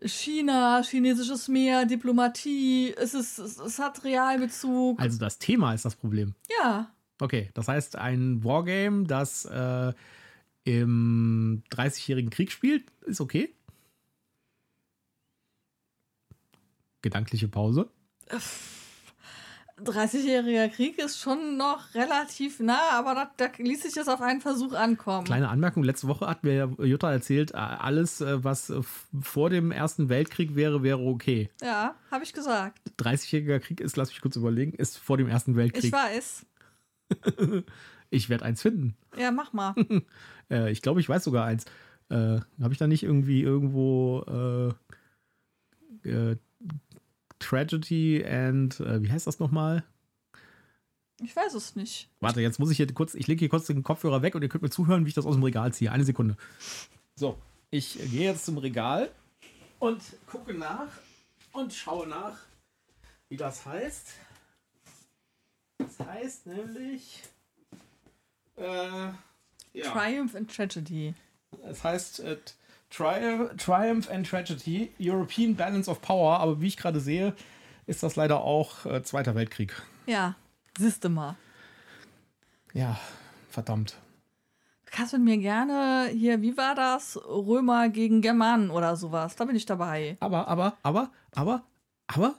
China, 0.03 0.81
chinesisches 0.83 1.47
Meer, 1.47 1.85
Diplomatie. 1.85 2.93
Es 2.97 3.13
ist, 3.13 3.37
es, 3.37 3.57
es 3.57 3.79
hat 3.79 4.03
Realbezug. 4.03 4.99
Also 4.99 5.17
das 5.17 5.39
Thema 5.39 5.73
ist 5.73 5.85
das 5.85 5.95
Problem. 5.95 6.35
Ja, 6.61 6.91
Okay, 7.19 7.49
das 7.53 7.67
heißt 7.67 7.95
ein 7.95 8.43
Wargame, 8.43 9.05
das 9.05 9.45
äh, 9.45 9.93
im 10.65 11.63
30-jährigen 11.71 12.29
Krieg 12.29 12.51
spielt, 12.51 12.91
ist 13.05 13.21
okay. 13.21 13.53
Gedankliche 17.01 17.47
Pause. 17.47 17.89
30-jähriger 19.83 20.69
Krieg 20.69 20.97
ist 20.97 21.19
schon 21.19 21.55
noch 21.57 21.93
relativ 21.93 22.59
nah, 22.59 22.89
aber 22.93 23.13
da, 23.13 23.31
da 23.37 23.49
ließ 23.57 23.83
sich 23.83 23.93
das 23.93 24.07
auf 24.07 24.21
einen 24.21 24.41
Versuch 24.41 24.73
ankommen. 24.73 25.25
Kleine 25.25 25.49
Anmerkung, 25.49 25.83
letzte 25.83 26.07
Woche 26.07 26.27
hat 26.27 26.43
mir 26.43 26.73
Jutta 26.79 27.11
erzählt, 27.11 27.51
äh, 27.51 27.57
alles, 27.57 28.21
äh, 28.21 28.43
was 28.43 28.69
äh, 28.71 28.81
vor 29.21 29.49
dem 29.51 29.71
Ersten 29.71 30.09
Weltkrieg 30.09 30.55
wäre, 30.55 30.81
wäre 30.81 30.99
okay. 30.99 31.49
Ja, 31.61 31.95
habe 32.09 32.23
ich 32.23 32.33
gesagt. 32.33 32.79
30-jähriger 32.99 33.59
Krieg 33.59 33.79
ist, 33.79 33.97
lass 33.97 34.09
mich 34.09 34.21
kurz 34.21 34.35
überlegen, 34.35 34.73
ist 34.73 34.97
vor 34.97 35.17
dem 35.17 35.27
Ersten 35.27 35.51
Ich 35.51 35.57
Weltkrieg. 35.57 35.93
weiß. 35.93 36.45
Ich 38.09 38.29
werde 38.29 38.45
eins 38.45 38.61
finden. 38.61 38.95
Ja, 39.17 39.31
mach 39.31 39.53
mal. 39.53 39.75
Ich 40.71 40.81
glaube, 40.81 41.01
ich 41.01 41.09
weiß 41.09 41.25
sogar 41.25 41.43
eins. 41.43 41.65
Äh, 42.07 42.39
Habe 42.61 42.71
ich 42.71 42.77
da 42.77 42.87
nicht 42.87 43.03
irgendwie 43.03 43.41
irgendwo 43.41 44.73
äh, 46.05 46.09
äh, 46.09 46.37
Tragedy 47.39 48.23
and, 48.25 48.79
äh, 48.79 49.01
wie 49.01 49.11
heißt 49.11 49.27
das 49.27 49.39
nochmal? 49.39 49.83
Ich 51.23 51.35
weiß 51.35 51.55
es 51.55 51.75
nicht. 51.75 52.09
Warte, 52.19 52.41
jetzt 52.41 52.59
muss 52.59 52.69
ich 52.69 52.77
hier 52.77 52.93
kurz, 52.93 53.15
ich 53.15 53.27
lege 53.27 53.39
hier 53.39 53.49
kurz 53.49 53.65
den 53.65 53.83
Kopfhörer 53.83 54.21
weg 54.21 54.35
und 54.35 54.43
ihr 54.43 54.49
könnt 54.49 54.61
mir 54.61 54.69
zuhören, 54.69 55.05
wie 55.05 55.09
ich 55.09 55.15
das 55.15 55.25
aus 55.25 55.35
dem 55.35 55.43
Regal 55.43 55.73
ziehe. 55.73 55.91
Eine 55.91 56.03
Sekunde. 56.03 56.37
So, 57.15 57.37
ich 57.71 57.97
gehe 58.11 58.29
jetzt 58.29 58.45
zum 58.45 58.57
Regal 58.59 59.09
und 59.79 60.01
gucke 60.27 60.53
nach 60.53 60.89
und 61.53 61.73
schaue 61.73 62.07
nach, 62.07 62.37
wie 63.29 63.37
das 63.37 63.65
heißt. 63.65 64.13
Das 65.79 65.99
heißt 65.99 66.45
nämlich, 66.45 67.23
äh, 68.57 69.09
ja. 69.73 69.91
Triumph 69.91 70.35
and 70.35 70.53
Tragedy. 70.55 71.15
Es 71.63 71.83
heißt 71.83 72.19
äh, 72.19 72.37
Tri 72.89 73.49
Triumph 73.57 74.09
and 74.09 74.25
Tragedy, 74.25 74.91
European 74.99 75.55
Balance 75.55 75.89
of 75.89 76.01
Power, 76.01 76.39
aber 76.39 76.61
wie 76.61 76.67
ich 76.67 76.77
gerade 76.77 76.99
sehe, 76.99 77.33
ist 77.85 78.03
das 78.03 78.15
leider 78.15 78.41
auch 78.41 78.85
äh, 78.85 79.03
Zweiter 79.03 79.35
Weltkrieg. 79.35 79.73
Ja, 80.05 80.35
siehste 80.77 81.09
mal. 81.09 81.35
Ja, 82.73 82.97
verdammt. 83.49 83.97
Du 84.85 84.91
kannst 84.91 85.13
mit 85.13 85.21
mir 85.23 85.37
gerne 85.37 86.09
hier, 86.13 86.41
wie 86.41 86.55
war 86.55 86.75
das? 86.75 87.19
Römer 87.27 87.89
gegen 87.89 88.21
Germanen 88.21 88.69
oder 88.71 88.95
sowas. 88.95 89.35
Da 89.35 89.45
bin 89.45 89.55
ich 89.55 89.65
dabei. 89.65 90.15
Aber, 90.21 90.47
aber, 90.47 90.77
aber, 90.81 91.11
aber, 91.35 91.63
aber, 92.07 92.35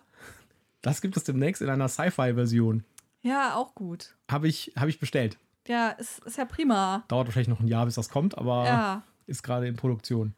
das 0.80 1.02
gibt 1.02 1.16
es 1.16 1.24
demnächst 1.24 1.60
in 1.60 1.68
einer 1.68 1.88
Sci-Fi-Version. 1.88 2.84
Ja, 3.20 3.54
auch 3.54 3.74
gut. 3.74 4.14
Habe 4.30 4.48
ich, 4.48 4.72
hab 4.76 4.88
ich 4.88 4.98
bestellt. 4.98 5.38
Ja, 5.66 5.90
ist, 5.90 6.24
ist 6.24 6.38
ja 6.38 6.46
prima. 6.46 7.04
Dauert 7.08 7.26
wahrscheinlich 7.26 7.48
noch 7.48 7.60
ein 7.60 7.68
Jahr, 7.68 7.84
bis 7.84 7.96
das 7.96 8.08
kommt, 8.08 8.38
aber 8.38 8.64
Ja. 8.64 9.02
Ist 9.28 9.42
gerade 9.42 9.68
in 9.68 9.76
Produktion. 9.76 10.34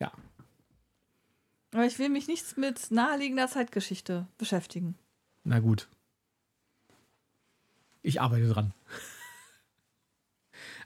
Ja, 0.00 0.12
Aber 1.72 1.86
ich 1.86 1.98
will 1.98 2.08
mich 2.08 2.26
nichts 2.28 2.56
mit 2.56 2.90
naheliegender 2.90 3.48
Zeitgeschichte 3.48 4.26
beschäftigen. 4.36 4.96
na 5.44 5.60
gut. 5.60 5.88
Ich 8.02 8.20
arbeite 8.20 8.48
dran. 8.48 8.74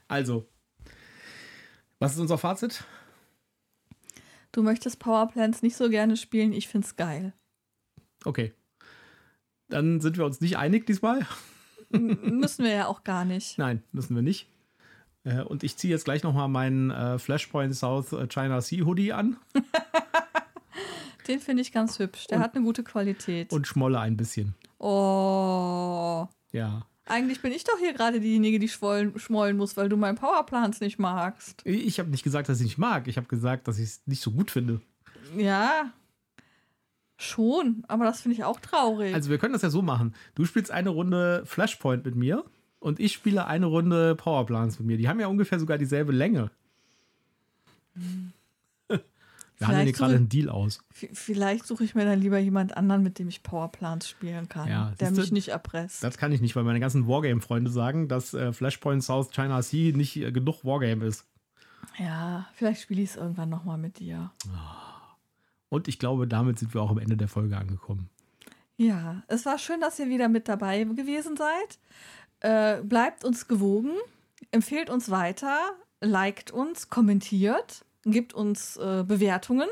Also, 0.07 0.47
was 1.99 2.13
ist 2.13 2.19
unser 2.19 2.37
Fazit? 2.37 2.83
Du 4.51 4.61
möchtest 4.63 4.99
Powerplants 4.99 5.63
nicht 5.63 5.75
so 5.75 5.89
gerne 5.89 6.15
spielen, 6.15 6.53
ich 6.53 6.67
find's 6.67 6.95
geil. 6.95 7.33
Okay. 8.23 8.53
Dann 9.67 9.99
sind 9.99 10.17
wir 10.17 10.25
uns 10.25 10.39
nicht 10.41 10.57
einig 10.57 10.85
diesmal. 10.85 11.25
M 11.91 12.39
müssen 12.39 12.63
wir 12.63 12.71
ja 12.71 12.85
auch 12.87 13.03
gar 13.03 13.25
nicht. 13.25 13.57
Nein, 13.57 13.83
müssen 13.91 14.15
wir 14.15 14.21
nicht. 14.21 14.47
Äh, 15.27 15.41
Und 15.41 15.63
ich 15.63 15.75
ziehe 15.77 15.91
jetzt 15.91 16.05
gleich 16.05 16.23
nochmal 16.23 16.47
meinen 16.47 16.89
äh, 16.91 17.19
Flashpoint 17.19 17.75
South 17.75 18.15
China 18.29 18.61
Sea 18.61 18.85
Hoodie 18.85 19.11
an 19.13 19.37
Den 21.27 21.39
finde 21.41 21.61
ich 21.61 21.73
ganz 21.73 21.99
hübsch. 21.99 22.27
Der 22.27 22.37
Und- 22.37 22.43
hat 22.43 22.55
eine 22.55 22.63
gute 22.63 22.83
Qualität. 22.83 23.51
und 23.51 23.67
schmolle 23.67 23.99
ein 23.99 24.15
bisschen. 24.17 24.55
oh. 24.79 26.27
Ja. 26.53 26.85
Eigentlich 27.09 27.41
bin 27.41 27.51
ich 27.53 27.63
doch 27.63 27.77
hier 27.79 27.93
gerade 27.93 28.19
diejenige, 28.19 28.59
die 28.59 28.67
schmollen, 28.67 29.17
schmollen 29.17 29.55
muss, 29.55 29.77
weil 29.77 29.87
du 29.87 29.95
meinen 29.95 30.17
Powerplans 30.17 30.81
nicht 30.81 30.99
magst. 30.99 31.61
Ich 31.65 31.99
habe 31.99 32.09
nicht 32.09 32.23
gesagt, 32.23 32.49
dass 32.49 32.59
ich 32.59 32.65
nicht 32.65 32.77
mag. 32.77 33.07
Ich 33.07 33.15
habe 33.15 33.27
gesagt, 33.27 33.67
dass 33.69 33.77
ich 33.79 33.85
es 33.85 34.01
nicht 34.05 34.21
so 34.21 34.31
gut 34.31 34.51
finde. 34.51 34.81
Ja. 35.37 35.91
Schon, 37.17 37.83
aber 37.87 38.03
das 38.05 38.21
finde 38.21 38.35
ich 38.35 38.43
auch 38.43 38.59
traurig. 38.59 39.13
Also 39.13 39.29
wir 39.29 39.37
können 39.37 39.53
das 39.53 39.61
ja 39.61 39.69
so 39.69 39.81
machen. 39.81 40.13
Du 40.35 40.43
spielst 40.45 40.69
eine 40.69 40.89
Runde 40.89 41.43
Flashpoint 41.45 42.03
mit 42.05 42.15
mir 42.15 42.43
und 42.79 42.99
ich 42.99 43.13
spiele 43.13 43.45
eine 43.45 43.65
Runde 43.65 44.15
Powerplans 44.15 44.79
mit 44.79 44.87
mir. 44.87 44.97
Die 44.97 45.07
haben 45.07 45.19
ja 45.19 45.27
ungefähr 45.27 45.59
sogar 45.59 45.77
dieselbe 45.77 46.11
Länge. 46.11 46.51
Wir 49.57 49.67
handeln 49.67 49.85
hier 49.85 49.93
gerade 49.93 50.15
einen 50.15 50.29
Deal 50.29 50.49
aus. 50.49 50.83
Vielleicht 50.91 51.65
suche 51.65 51.83
ich 51.83 51.95
mir 51.95 52.05
dann 52.05 52.19
lieber 52.19 52.37
jemand 52.37 52.77
anderen, 52.77 53.01
mit 53.01 53.17
dem 53.17 53.27
ich 53.27 53.41
Powerplans 53.41 54.07
spielen 54.07 54.47
kann, 54.47 54.69
Ja, 54.69 54.93
der 54.99 55.11
mich 55.11 55.31
nicht 55.31 55.47
erpresst. 55.47 56.03
Das 56.03 56.17
kann 56.17 56.31
ich 56.31 56.41
nicht, 56.41 56.55
weil 56.55 56.63
meine 56.63 56.79
ganzen 56.79 57.07
Wargame-Freunde 57.07 57.71
sagen, 57.71 58.07
dass 58.07 58.35
äh, 58.35 58.53
Flashpoint 58.53 59.03
South 59.03 59.31
China 59.31 59.61
Sea 59.63 59.95
nicht 59.95 60.15
äh, 60.17 60.31
genug 60.31 60.63
Wargame 60.63 61.05
ist. 61.05 61.25
Ja, 61.97 62.47
vielleicht 62.53 62.81
spiele 62.81 63.01
ich 63.01 63.11
es 63.11 63.15
irgendwann 63.15 63.49
nochmal 63.49 63.79
mit 63.79 63.97
dir. 63.97 64.31
Und 65.69 65.87
ich 65.87 65.97
glaube, 65.97 66.27
damit 66.27 66.59
sind 66.59 66.73
wir 66.73 66.81
auch 66.81 66.91
am 66.91 66.99
Ende 66.99 67.17
der 67.17 67.27
Folge 67.27 67.57
angekommen. 67.57 68.09
Ja, 68.77 69.23
es 69.27 69.45
war 69.47 69.57
schön, 69.57 69.81
dass 69.81 69.97
ihr 69.97 70.07
wieder 70.07 70.29
mit 70.29 70.47
dabei 70.47 70.83
gewesen 70.83 71.35
seid. 71.35 71.79
Äh, 72.39 72.81
bleibt 72.83 73.25
uns 73.25 73.47
gewogen, 73.47 73.91
empfehlt 74.51 74.89
uns 74.89 75.09
weiter, 75.09 75.57
liked 76.01 76.51
uns, 76.51 76.89
kommentiert, 76.89 77.83
gibt 78.05 78.33
uns 78.33 78.77
äh, 78.77 79.03
Bewertungen. 79.05 79.67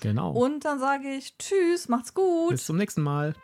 Genau. 0.00 0.32
Und 0.32 0.64
dann 0.64 0.78
sage 0.78 1.08
ich 1.08 1.36
Tschüss, 1.38 1.88
macht's 1.88 2.12
gut. 2.12 2.50
Bis 2.50 2.66
zum 2.66 2.76
nächsten 2.76 3.02
Mal. 3.02 3.34